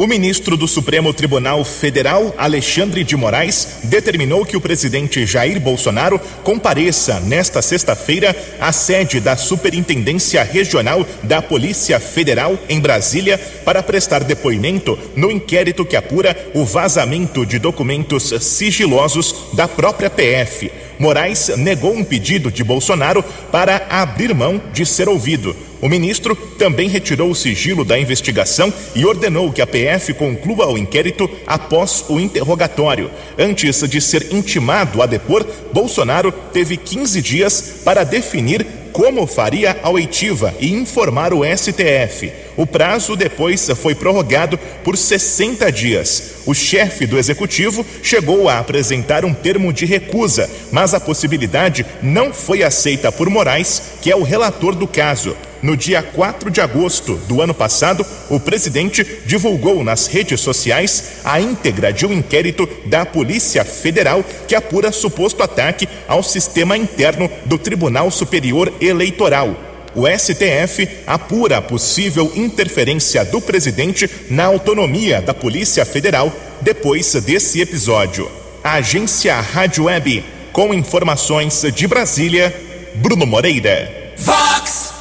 O 0.00 0.06
ministro 0.06 0.56
do 0.56 0.66
Supremo 0.66 1.12
Tribunal 1.12 1.62
Federal, 1.62 2.34
Alexandre 2.38 3.04
de 3.04 3.14
Moraes, 3.14 3.80
determinou 3.84 4.46
que 4.46 4.56
o 4.56 4.60
presidente 4.60 5.26
Jair 5.26 5.60
Bolsonaro 5.60 6.18
compareça 6.42 7.20
nesta 7.20 7.60
sexta-feira 7.60 8.34
à 8.58 8.72
sede 8.72 9.20
da 9.20 9.36
Superintendência 9.36 10.42
Regional 10.42 11.06
da 11.22 11.42
Polícia 11.42 12.00
Federal 12.00 12.58
em 12.66 12.80
Brasília 12.80 13.36
para 13.62 13.82
prestar 13.82 14.24
depoimento 14.24 14.98
no 15.14 15.30
inquérito 15.30 15.84
que 15.84 15.96
apura 15.96 16.34
o 16.54 16.64
vazamento 16.64 17.44
de 17.44 17.58
documentos 17.58 18.32
sigilosos 18.40 19.50
da 19.52 19.68
própria 19.68 20.08
PF. 20.08 20.72
Moraes 20.98 21.48
negou 21.58 21.92
um 21.92 22.02
pedido 22.02 22.50
de 22.50 22.64
Bolsonaro 22.64 23.22
para 23.52 23.86
abrir 23.90 24.34
mão 24.34 24.62
de 24.72 24.86
ser 24.86 25.10
ouvido. 25.10 25.54
O 25.80 25.88
ministro 25.88 26.36
também 26.36 26.88
retirou 26.88 27.30
o 27.30 27.34
sigilo 27.34 27.84
da 27.84 27.98
investigação 27.98 28.72
e 28.94 29.06
ordenou 29.06 29.50
que 29.50 29.62
a 29.62 29.66
PF 29.66 30.12
conclua 30.12 30.66
o 30.66 30.76
inquérito 30.76 31.28
após 31.46 32.04
o 32.08 32.20
interrogatório. 32.20 33.10
Antes 33.38 33.80
de 33.88 34.00
ser 34.00 34.32
intimado 34.32 35.02
a 35.02 35.06
depor, 35.06 35.46
Bolsonaro 35.72 36.30
teve 36.30 36.76
15 36.76 37.22
dias 37.22 37.80
para 37.82 38.04
definir 38.04 38.66
como 38.92 39.26
faria 39.26 39.78
a 39.82 39.88
oitiva 39.88 40.54
e 40.60 40.72
informar 40.72 41.32
o 41.32 41.42
STF. 41.44 42.30
O 42.56 42.66
prazo 42.66 43.16
depois 43.16 43.66
foi 43.76 43.94
prorrogado 43.94 44.58
por 44.84 44.98
60 44.98 45.70
dias. 45.72 46.42
O 46.44 46.52
chefe 46.52 47.06
do 47.06 47.18
executivo 47.18 47.86
chegou 48.02 48.48
a 48.48 48.58
apresentar 48.58 49.24
um 49.24 49.32
termo 49.32 49.72
de 49.72 49.86
recusa, 49.86 50.50
mas 50.70 50.92
a 50.92 51.00
possibilidade 51.00 51.86
não 52.02 52.34
foi 52.34 52.62
aceita 52.62 53.10
por 53.10 53.30
Moraes, 53.30 53.80
que 54.02 54.10
é 54.10 54.16
o 54.16 54.22
relator 54.22 54.74
do 54.74 54.86
caso. 54.86 55.36
No 55.62 55.76
dia 55.76 56.02
4 56.02 56.50
de 56.50 56.60
agosto 56.60 57.16
do 57.28 57.42
ano 57.42 57.52
passado, 57.52 58.04
o 58.30 58.40
presidente 58.40 59.06
divulgou 59.26 59.84
nas 59.84 60.06
redes 60.06 60.40
sociais 60.40 61.20
a 61.22 61.38
íntegra 61.38 61.92
de 61.92 62.06
um 62.06 62.12
inquérito 62.12 62.68
da 62.86 63.04
Polícia 63.04 63.64
Federal 63.64 64.24
que 64.48 64.54
apura 64.54 64.90
suposto 64.90 65.42
ataque 65.42 65.86
ao 66.08 66.22
sistema 66.22 66.76
interno 66.76 67.30
do 67.44 67.58
Tribunal 67.58 68.10
Superior 68.10 68.72
Eleitoral. 68.80 69.54
O 69.94 70.06
STF 70.06 70.88
apura 71.06 71.58
a 71.58 71.62
possível 71.62 72.32
interferência 72.36 73.24
do 73.24 73.40
presidente 73.40 74.08
na 74.30 74.44
autonomia 74.44 75.20
da 75.20 75.34
Polícia 75.34 75.84
Federal 75.84 76.32
depois 76.60 77.12
desse 77.14 77.60
episódio. 77.60 78.30
A 78.62 78.74
agência 78.74 79.38
Rádio 79.40 79.84
Web, 79.84 80.24
com 80.52 80.72
informações 80.72 81.62
de 81.74 81.86
Brasília, 81.86 82.54
Bruno 82.94 83.26
Moreira. 83.26 84.14
Vox. 84.16 84.99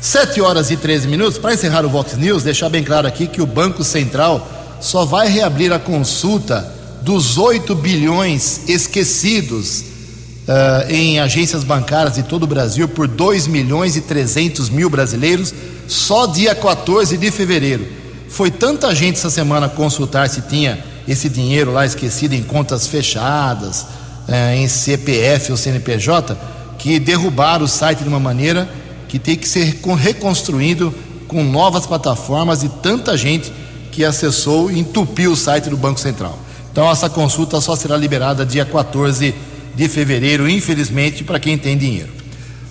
7 0.00 0.40
horas 0.40 0.70
e 0.70 0.76
13 0.76 1.08
minutos. 1.08 1.38
Para 1.38 1.54
encerrar 1.54 1.84
o 1.84 1.88
Vox 1.88 2.16
News, 2.16 2.42
deixar 2.42 2.68
bem 2.68 2.84
claro 2.84 3.06
aqui 3.06 3.26
que 3.26 3.42
o 3.42 3.46
Banco 3.46 3.82
Central 3.82 4.46
só 4.80 5.04
vai 5.04 5.28
reabrir 5.28 5.72
a 5.72 5.78
consulta 5.78 6.72
dos 7.02 7.36
8 7.36 7.74
bilhões 7.74 8.68
esquecidos 8.68 9.80
uh, 9.80 10.90
em 10.90 11.18
agências 11.18 11.64
bancárias 11.64 12.14
de 12.14 12.22
todo 12.22 12.44
o 12.44 12.46
Brasil 12.46 12.88
por 12.88 13.08
2 13.08 13.46
milhões 13.46 13.96
e 13.96 14.00
300 14.00 14.70
mil 14.70 14.88
brasileiros 14.88 15.52
só 15.88 16.26
dia 16.26 16.54
14 16.54 17.16
de 17.16 17.30
fevereiro. 17.30 17.86
Foi 18.28 18.50
tanta 18.50 18.94
gente 18.94 19.16
essa 19.16 19.30
semana 19.30 19.68
consultar 19.68 20.28
se 20.28 20.42
tinha 20.42 20.78
esse 21.08 21.28
dinheiro 21.28 21.72
lá 21.72 21.86
esquecido 21.86 22.34
em 22.34 22.42
contas 22.42 22.86
fechadas, 22.86 23.82
uh, 24.28 24.54
em 24.54 24.68
CPF 24.68 25.50
ou 25.50 25.56
CNPJ 25.56 26.36
que 26.78 27.00
derrubaram 27.00 27.64
o 27.64 27.68
site 27.68 28.04
de 28.04 28.08
uma 28.08 28.20
maneira 28.20 28.68
que 29.08 29.18
tem 29.18 29.36
que 29.36 29.48
ser 29.48 29.78
reconstruído 29.96 30.94
com 31.26 31.42
novas 31.42 31.86
plataformas 31.86 32.62
e 32.62 32.68
tanta 32.68 33.16
gente 33.16 33.52
que 33.90 34.04
acessou 34.04 34.70
e 34.70 34.78
entupiu 34.78 35.32
o 35.32 35.36
site 35.36 35.68
do 35.68 35.76
Banco 35.76 35.98
Central. 35.98 36.38
Então 36.70 36.90
essa 36.90 37.10
consulta 37.10 37.60
só 37.60 37.74
será 37.74 37.96
liberada 37.96 38.46
dia 38.46 38.64
14 38.64 39.34
de 39.74 39.88
fevereiro, 39.88 40.48
infelizmente, 40.48 41.24
para 41.24 41.40
quem 41.40 41.58
tem 41.58 41.76
dinheiro. 41.76 42.10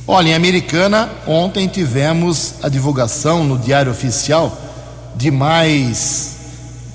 Olha, 0.07 0.29
em 0.29 0.33
Americana, 0.33 1.09
ontem 1.27 1.67
tivemos 1.67 2.55
a 2.63 2.69
divulgação 2.69 3.43
no 3.43 3.57
Diário 3.57 3.91
Oficial 3.91 4.57
de 5.15 5.29
mais 5.29 6.37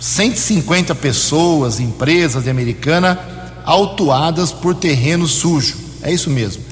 150 0.00 0.94
pessoas, 0.94 1.78
empresas 1.78 2.44
de 2.44 2.50
Americana, 2.50 3.18
autuadas 3.64 4.50
por 4.50 4.74
terreno 4.74 5.26
sujo. 5.26 5.76
É 6.02 6.12
isso 6.12 6.30
mesmo. 6.30 6.62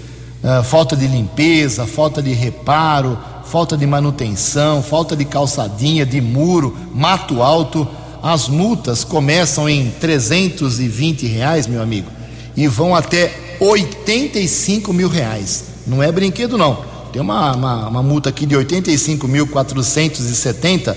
Uh, 0.42 0.64
falta 0.64 0.96
de 0.96 1.06
limpeza, 1.06 1.86
falta 1.86 2.22
de 2.22 2.32
reparo, 2.32 3.18
falta 3.44 3.76
de 3.76 3.86
manutenção, 3.86 4.82
falta 4.82 5.14
de 5.14 5.26
calçadinha, 5.26 6.06
de 6.06 6.20
muro, 6.20 6.74
mato 6.94 7.42
alto. 7.42 7.86
As 8.22 8.48
multas 8.48 9.04
começam 9.04 9.68
em 9.68 9.90
320 9.90 11.26
reais, 11.26 11.66
meu 11.66 11.82
amigo, 11.82 12.10
e 12.56 12.66
vão 12.66 12.94
até 12.94 13.32
85 13.60 14.90
mil 14.92 15.08
reais. 15.08 15.64
Não 15.86 16.02
é 16.02 16.10
brinquedo, 16.10 16.56
não. 16.56 16.88
Tem 17.12 17.20
uma, 17.20 17.54
uma, 17.54 17.88
uma 17.88 18.02
multa 18.02 18.30
aqui 18.30 18.46
de 18.46 18.54
85.470 18.54 20.92
uh, 20.92 20.96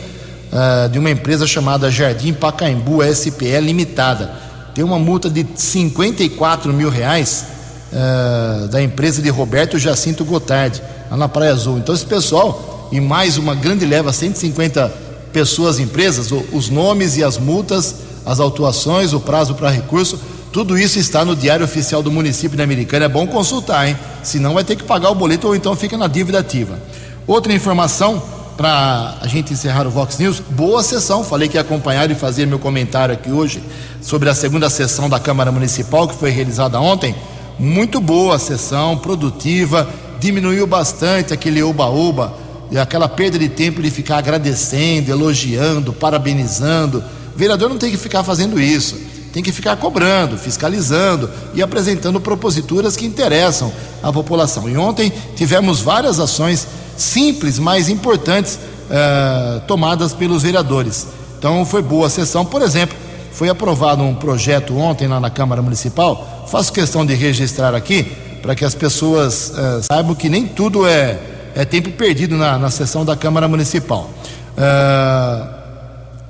ah, 0.52 0.88
de 0.88 0.98
uma 1.00 1.10
empresa 1.10 1.48
chamada 1.48 1.92
Jardim 1.92 2.34
Pacaembu 2.34 3.00
SPE 3.14 3.60
Limitada. 3.60 4.32
Tem 4.76 4.86
uma 4.86 5.00
multa 5.00 5.30
de 5.30 5.46
54 5.56 6.72
mil 6.72 6.90
reais 6.90 7.48
uh, 7.94 8.68
da 8.68 8.82
empresa 8.82 9.22
de 9.22 9.30
Roberto 9.30 9.78
Jacinto 9.78 10.26
Gotardi, 10.26 10.82
lá 11.10 11.16
na 11.16 11.30
Praia 11.30 11.52
Azul. 11.52 11.78
Então, 11.78 11.94
esse 11.94 12.06
pessoal, 12.06 12.90
e 12.92 13.00
mais 13.00 13.38
uma 13.38 13.56
grande 13.56 13.86
leva, 13.86 14.12
150 14.12 14.92
pessoas, 15.32 15.80
empresas, 15.80 16.32
os 16.52 16.70
nomes 16.70 17.18
e 17.18 17.24
as 17.24 17.38
multas, 17.38 17.96
as 18.26 18.40
autuações, 18.40 19.14
o 19.14 19.20
prazo 19.20 19.56
para 19.56 19.70
recurso, 19.70 20.20
tudo 20.52 20.78
isso 20.78 21.00
está 21.00 21.26
no 21.26 21.36
Diário 21.36 21.66
Oficial 21.66 22.04
do 22.04 22.12
Município 22.12 22.56
da 22.56 22.64
Americana. 22.64 23.06
É 23.06 23.10
bom 23.10 23.26
consultar, 23.26 23.88
hein? 23.88 23.98
Senão 24.22 24.54
vai 24.54 24.64
ter 24.64 24.76
que 24.76 24.84
pagar 24.84 25.10
o 25.10 25.16
boleto 25.16 25.48
ou 25.48 25.56
então 25.56 25.76
fica 25.76 25.98
na 25.98 26.08
dívida 26.08 26.40
ativa. 26.40 26.78
Outra 27.26 27.52
informação 27.52 28.22
para 28.56 29.16
a 29.20 29.28
gente 29.28 29.52
encerrar 29.52 29.88
o 29.88 29.90
Vox 29.90 30.20
News, 30.20 30.40
boa 30.40 30.84
sessão. 30.84 31.24
Falei 31.24 31.50
que 31.50 31.58
ia 31.58 31.62
acompanhar 31.62 32.10
e 32.12 32.16
fazer 32.16 32.46
meu 32.46 32.60
comentário 32.60 33.16
aqui 33.16 33.32
hoje 33.32 33.64
sobre 34.00 34.30
a 34.30 34.36
segunda 34.36 34.70
sessão 34.70 35.10
da 35.10 35.20
Câmara 35.20 35.52
Municipal 35.52 36.08
que 36.08 36.14
foi 36.14 36.30
realizada 36.30 36.80
ontem. 36.80 37.16
Muito 37.60 38.02
boa 38.02 38.36
a 38.36 38.40
sessão, 38.40 38.98
produtiva, 38.98 39.90
diminuiu 40.20 40.66
bastante 40.66 41.34
aquele 41.34 41.62
oba-oba 41.62 42.44
aquela 42.80 43.08
perda 43.08 43.38
de 43.38 43.50
tempo 43.50 43.82
de 43.82 43.90
ficar 43.90 44.18
agradecendo, 44.18 45.12
elogiando, 45.12 45.94
parabenizando. 45.94 47.04
O 47.34 47.38
vereador 47.38 47.70
não 47.70 47.78
tem 47.78 47.92
que 47.92 47.98
ficar 47.98 48.24
fazendo 48.24 48.60
isso, 48.60 48.98
tem 49.32 49.44
que 49.44 49.52
ficar 49.52 49.76
cobrando, 49.78 50.38
fiscalizando 50.38 51.30
e 51.54 51.62
apresentando 51.62 52.20
proposituras 52.20 52.96
que 52.96 53.06
interessam 53.06 53.72
à 54.02 54.12
população. 54.12 54.70
E 54.70 54.78
ontem 54.78 55.12
tivemos 55.36 55.82
várias 55.82 56.20
ações 56.20 56.68
simples, 56.98 57.60
mas 57.60 57.90
importantes, 57.90 58.56
uh, 58.56 59.62
tomadas 59.68 60.14
pelos 60.14 60.44
vereadores. 60.44 61.08
Então 61.38 61.66
foi 61.66 61.82
boa 61.82 62.08
a 62.08 62.10
sessão, 62.10 62.46
por 62.46 62.62
exemplo, 62.62 62.96
foi 63.34 63.50
aprovado 63.50 64.04
um 64.04 64.16
projeto 64.16 64.78
ontem 64.78 65.08
lá 65.08 65.20
na 65.20 65.30
Câmara 65.30 65.62
Municipal. 65.62 66.46
Faço 66.48 66.72
questão 66.72 67.06
de 67.06 67.14
registrar 67.14 67.74
aqui 67.76 68.04
para 68.42 68.56
que 68.56 68.64
as 68.64 68.76
pessoas 68.76 69.50
uh, 69.52 69.82
saibam 69.82 70.14
que 70.14 70.30
nem 70.30 70.48
tudo 70.48 70.86
é, 70.86 71.20
é 71.56 71.66
tempo 71.66 71.92
perdido 71.92 72.38
na, 72.38 72.58
na 72.58 72.70
sessão 72.70 73.04
da 73.04 73.16
Câmara 73.16 73.48
Municipal. 73.48 74.10
Uh, 74.58 75.64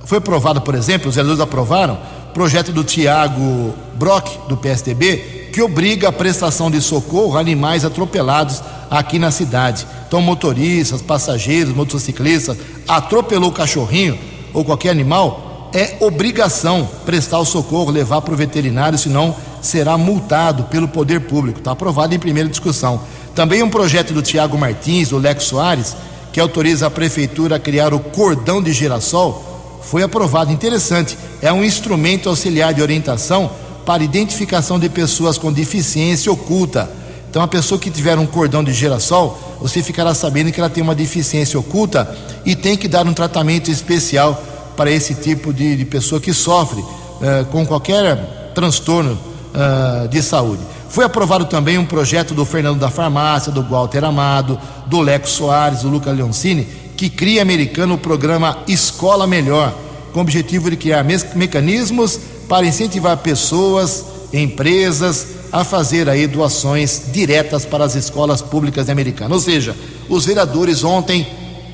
foi 0.05 0.17
aprovado, 0.17 0.61
por 0.61 0.75
exemplo, 0.75 1.09
os 1.09 1.15
vereadores 1.15 1.41
aprovaram 1.41 1.97
projeto 2.33 2.71
do 2.71 2.83
Tiago 2.83 3.73
Brock, 3.95 4.47
do 4.49 4.57
PSDB, 4.57 5.49
que 5.53 5.61
obriga 5.61 6.09
a 6.09 6.11
prestação 6.11 6.71
de 6.71 6.81
socorro 6.81 7.37
a 7.37 7.39
animais 7.39 7.85
atropelados 7.85 8.61
aqui 8.89 9.19
na 9.19 9.29
cidade. 9.29 9.85
Então, 10.07 10.19
motoristas, 10.19 11.01
passageiros, 11.01 11.73
motociclistas, 11.75 12.57
atropelou 12.87 13.49
o 13.49 13.53
cachorrinho 13.53 14.17
ou 14.51 14.65
qualquer 14.65 14.89
animal, 14.89 15.52
é 15.73 15.97
obrigação 15.99 16.87
prestar 17.03 17.39
o 17.39 17.45
socorro, 17.45 17.91
levar 17.91 18.21
para 18.21 18.33
o 18.33 18.37
veterinário, 18.37 18.97
senão 18.97 19.35
será 19.61 19.97
multado 19.97 20.65
pelo 20.65 20.87
poder 20.87 21.21
público. 21.21 21.59
Está 21.59 21.71
aprovado 21.71 22.13
em 22.13 22.19
primeira 22.19 22.47
discussão. 22.47 23.01
Também 23.33 23.63
um 23.63 23.69
projeto 23.69 24.13
do 24.13 24.21
Tiago 24.21 24.57
Martins, 24.57 25.09
do 25.09 25.17
Lex 25.17 25.45
Soares, 25.45 25.95
que 26.31 26.39
autoriza 26.39 26.87
a 26.87 26.91
prefeitura 26.91 27.55
a 27.55 27.59
criar 27.59 27.93
o 27.93 27.99
cordão 27.99 28.61
de 28.61 28.71
girassol, 28.71 29.81
foi 29.81 30.03
aprovado. 30.03 30.51
Interessante, 30.51 31.17
é 31.41 31.51
um 31.51 31.63
instrumento 31.63 32.29
auxiliar 32.29 32.73
de 32.73 32.81
orientação 32.81 33.49
para 33.85 34.03
identificação 34.03 34.79
de 34.79 34.89
pessoas 34.89 35.37
com 35.37 35.51
deficiência 35.51 36.31
oculta. 36.31 36.89
Então, 37.29 37.41
a 37.41 37.47
pessoa 37.47 37.79
que 37.79 37.89
tiver 37.89 38.19
um 38.19 38.27
cordão 38.27 38.63
de 38.63 38.71
girassol, 38.71 39.57
você 39.59 39.81
ficará 39.81 40.13
sabendo 40.13 40.51
que 40.51 40.59
ela 40.59 40.69
tem 40.69 40.83
uma 40.83 40.93
deficiência 40.93 41.59
oculta 41.59 42.15
e 42.45 42.55
tem 42.55 42.77
que 42.77 42.87
dar 42.87 43.07
um 43.07 43.13
tratamento 43.13 43.71
especial 43.71 44.52
para 44.75 44.91
esse 44.91 45.15
tipo 45.15 45.53
de, 45.53 45.75
de 45.75 45.85
pessoa 45.85 46.19
que 46.19 46.33
sofre 46.33 46.81
uh, 46.81 47.45
com 47.51 47.65
qualquer 47.65 48.51
transtorno 48.53 49.13
uh, 49.13 50.07
de 50.07 50.21
saúde. 50.21 50.61
Foi 50.89 51.03
aprovado 51.03 51.45
também 51.45 51.77
um 51.77 51.85
projeto 51.85 52.33
do 52.33 52.45
Fernando 52.45 52.79
da 52.79 52.89
Farmácia, 52.89 53.51
do 53.51 53.63
Walter 53.63 54.03
Amado, 54.03 54.59
do 54.85 54.99
Leco 55.01 55.27
Soares, 55.27 55.81
do 55.81 55.89
Luca 55.89 56.11
Leoncini, 56.11 56.67
que 56.95 57.09
cria 57.09 57.41
americano 57.41 57.95
o 57.95 57.97
programa 57.97 58.59
Escola 58.67 59.25
Melhor. 59.25 59.73
com 60.11 60.19
o 60.19 60.21
objetivo 60.21 60.69
de 60.69 60.77
criar 60.77 61.03
me 61.03 61.17
mecanismos 61.33 62.19
para 62.47 62.67
incentivar 62.67 63.17
pessoas, 63.17 64.05
empresas 64.31 65.27
a 65.51 65.63
fazer 65.63 66.07
aí 66.07 66.27
doações 66.27 67.03
diretas 67.11 67.65
para 67.65 67.83
as 67.83 67.95
escolas 67.95 68.41
públicas 68.41 68.89
americanas. 68.89 69.31
Ou 69.31 69.39
seja, 69.39 69.75
os 70.07 70.25
vereadores 70.25 70.83
ontem, 70.83 71.27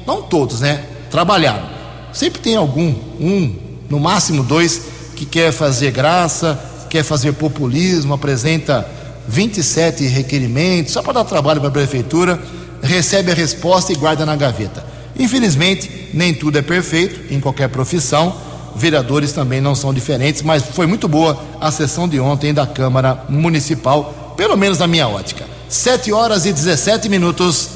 não 0.08 0.22
todos, 0.22 0.62
né, 0.62 0.86
trabalharam. 1.10 1.79
Sempre 2.14 2.42
tem 2.42 2.56
algum, 2.56 2.94
um, 3.20 3.56
no 3.90 4.00
máximo 4.00 4.44
dois, 4.44 4.82
que 5.16 5.26
quer 5.26 5.52
fazer 5.52 5.92
graça, 5.92 6.60
quer 6.90 7.04
fazer 7.04 7.34
populismo, 7.34 8.14
apresenta 8.14 8.90
27 9.28 10.06
requerimentos 10.08 10.94
só 10.94 11.04
para 11.04 11.14
dar 11.14 11.24
trabalho 11.24 11.60
para 11.60 11.70
a 11.70 11.74
prefeitura, 11.74 12.42
recebe 12.82 13.32
a 13.32 13.36
resposta 13.36 13.92
e 13.92 13.96
guarda 13.96 14.26
na 14.26 14.36
gaveta. 14.36 14.84
Infelizmente, 15.18 16.10
nem 16.14 16.34
tudo 16.34 16.58
é 16.58 16.62
perfeito 16.62 17.34
em 17.34 17.40
qualquer 17.40 17.68
profissão. 17.70 18.36
Vereadores 18.76 19.34
também 19.34 19.60
não 19.60 19.76
são 19.76 19.94
diferentes, 19.94 20.42
mas 20.42 20.64
foi 20.64 20.88
muito 20.88 21.08
boa 21.08 21.38
a 21.60 21.70
sessão 21.70 22.08
de 22.08 22.20
ontem 22.20 22.54
da 22.54 22.66
Câmara 22.66 23.26
Municipal, 23.28 24.34
pelo 24.38 24.56
menos 24.56 24.80
na 24.80 24.88
minha 24.88 25.08
ótica. 25.08 25.46
7 25.68 26.14
horas 26.14 26.46
e 26.46 26.54
17 26.54 27.10
minutos. 27.10 27.70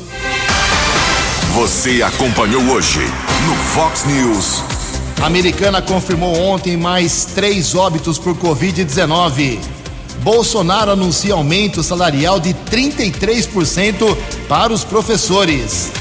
Você 1.54 2.02
acompanhou 2.02 2.64
hoje 2.64 3.02
no 3.42 3.56
Fox 3.56 4.06
News. 4.06 4.62
A 5.22 5.26
americana 5.26 5.82
confirmou 5.82 6.36
ontem 6.38 6.78
mais 6.78 7.26
três 7.26 7.76
óbitos 7.76 8.18
por 8.18 8.36
Covid-19. 8.36 9.60
Bolsonaro 10.22 10.92
anuncia 10.92 11.34
aumento 11.34 11.84
salarial 11.84 12.40
de 12.40 12.54
33% 12.54 14.16
para 14.48 14.72
os 14.72 14.84
professores. 14.84 15.92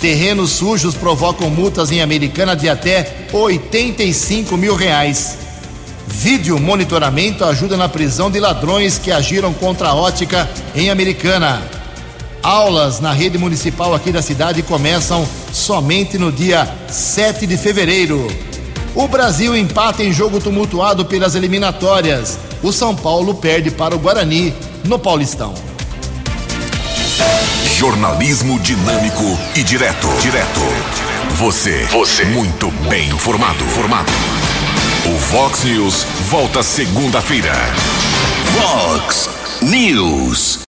Terrenos 0.00 0.50
sujos 0.50 0.94
provocam 0.94 1.48
multas 1.48 1.90
em 1.90 2.02
Americana 2.02 2.54
de 2.54 2.68
até 2.68 3.26
85 3.32 4.56
mil 4.56 4.74
reais. 4.74 5.38
Vídeo 6.06 6.58
monitoramento 6.58 7.44
ajuda 7.44 7.76
na 7.76 7.88
prisão 7.88 8.30
de 8.30 8.38
ladrões 8.38 8.98
que 8.98 9.10
agiram 9.10 9.52
contra 9.52 9.88
a 9.88 9.94
ótica 9.94 10.48
em 10.74 10.90
Americana. 10.90 11.62
Aulas 12.42 12.98
na 12.98 13.12
rede 13.12 13.38
municipal 13.38 13.94
aqui 13.94 14.10
da 14.10 14.20
cidade 14.20 14.62
começam 14.62 15.26
somente 15.52 16.18
no 16.18 16.32
dia 16.32 16.68
7 16.88 17.46
de 17.46 17.56
fevereiro. 17.56 18.26
O 18.96 19.06
Brasil 19.06 19.56
empata 19.56 20.02
em 20.02 20.12
jogo 20.12 20.40
tumultuado 20.40 21.04
pelas 21.04 21.36
eliminatórias. 21.36 22.38
O 22.60 22.72
São 22.72 22.96
Paulo 22.96 23.34
perde 23.34 23.70
para 23.70 23.94
o 23.94 23.98
Guarani 23.98 24.52
no 24.84 24.98
Paulistão. 24.98 25.54
Jornalismo 27.76 28.58
dinâmico 28.58 29.38
e 29.56 29.62
direto. 29.62 30.08
Direto. 30.20 30.60
Você. 31.36 31.84
Você. 31.92 32.24
Muito 32.24 32.70
bem 32.88 33.08
informado. 33.10 33.64
Formado. 33.66 34.12
O 35.06 35.16
Vox 35.30 35.62
News 35.62 36.04
volta 36.28 36.62
segunda-feira. 36.62 37.54
Vox 38.52 39.30
News. 39.62 40.58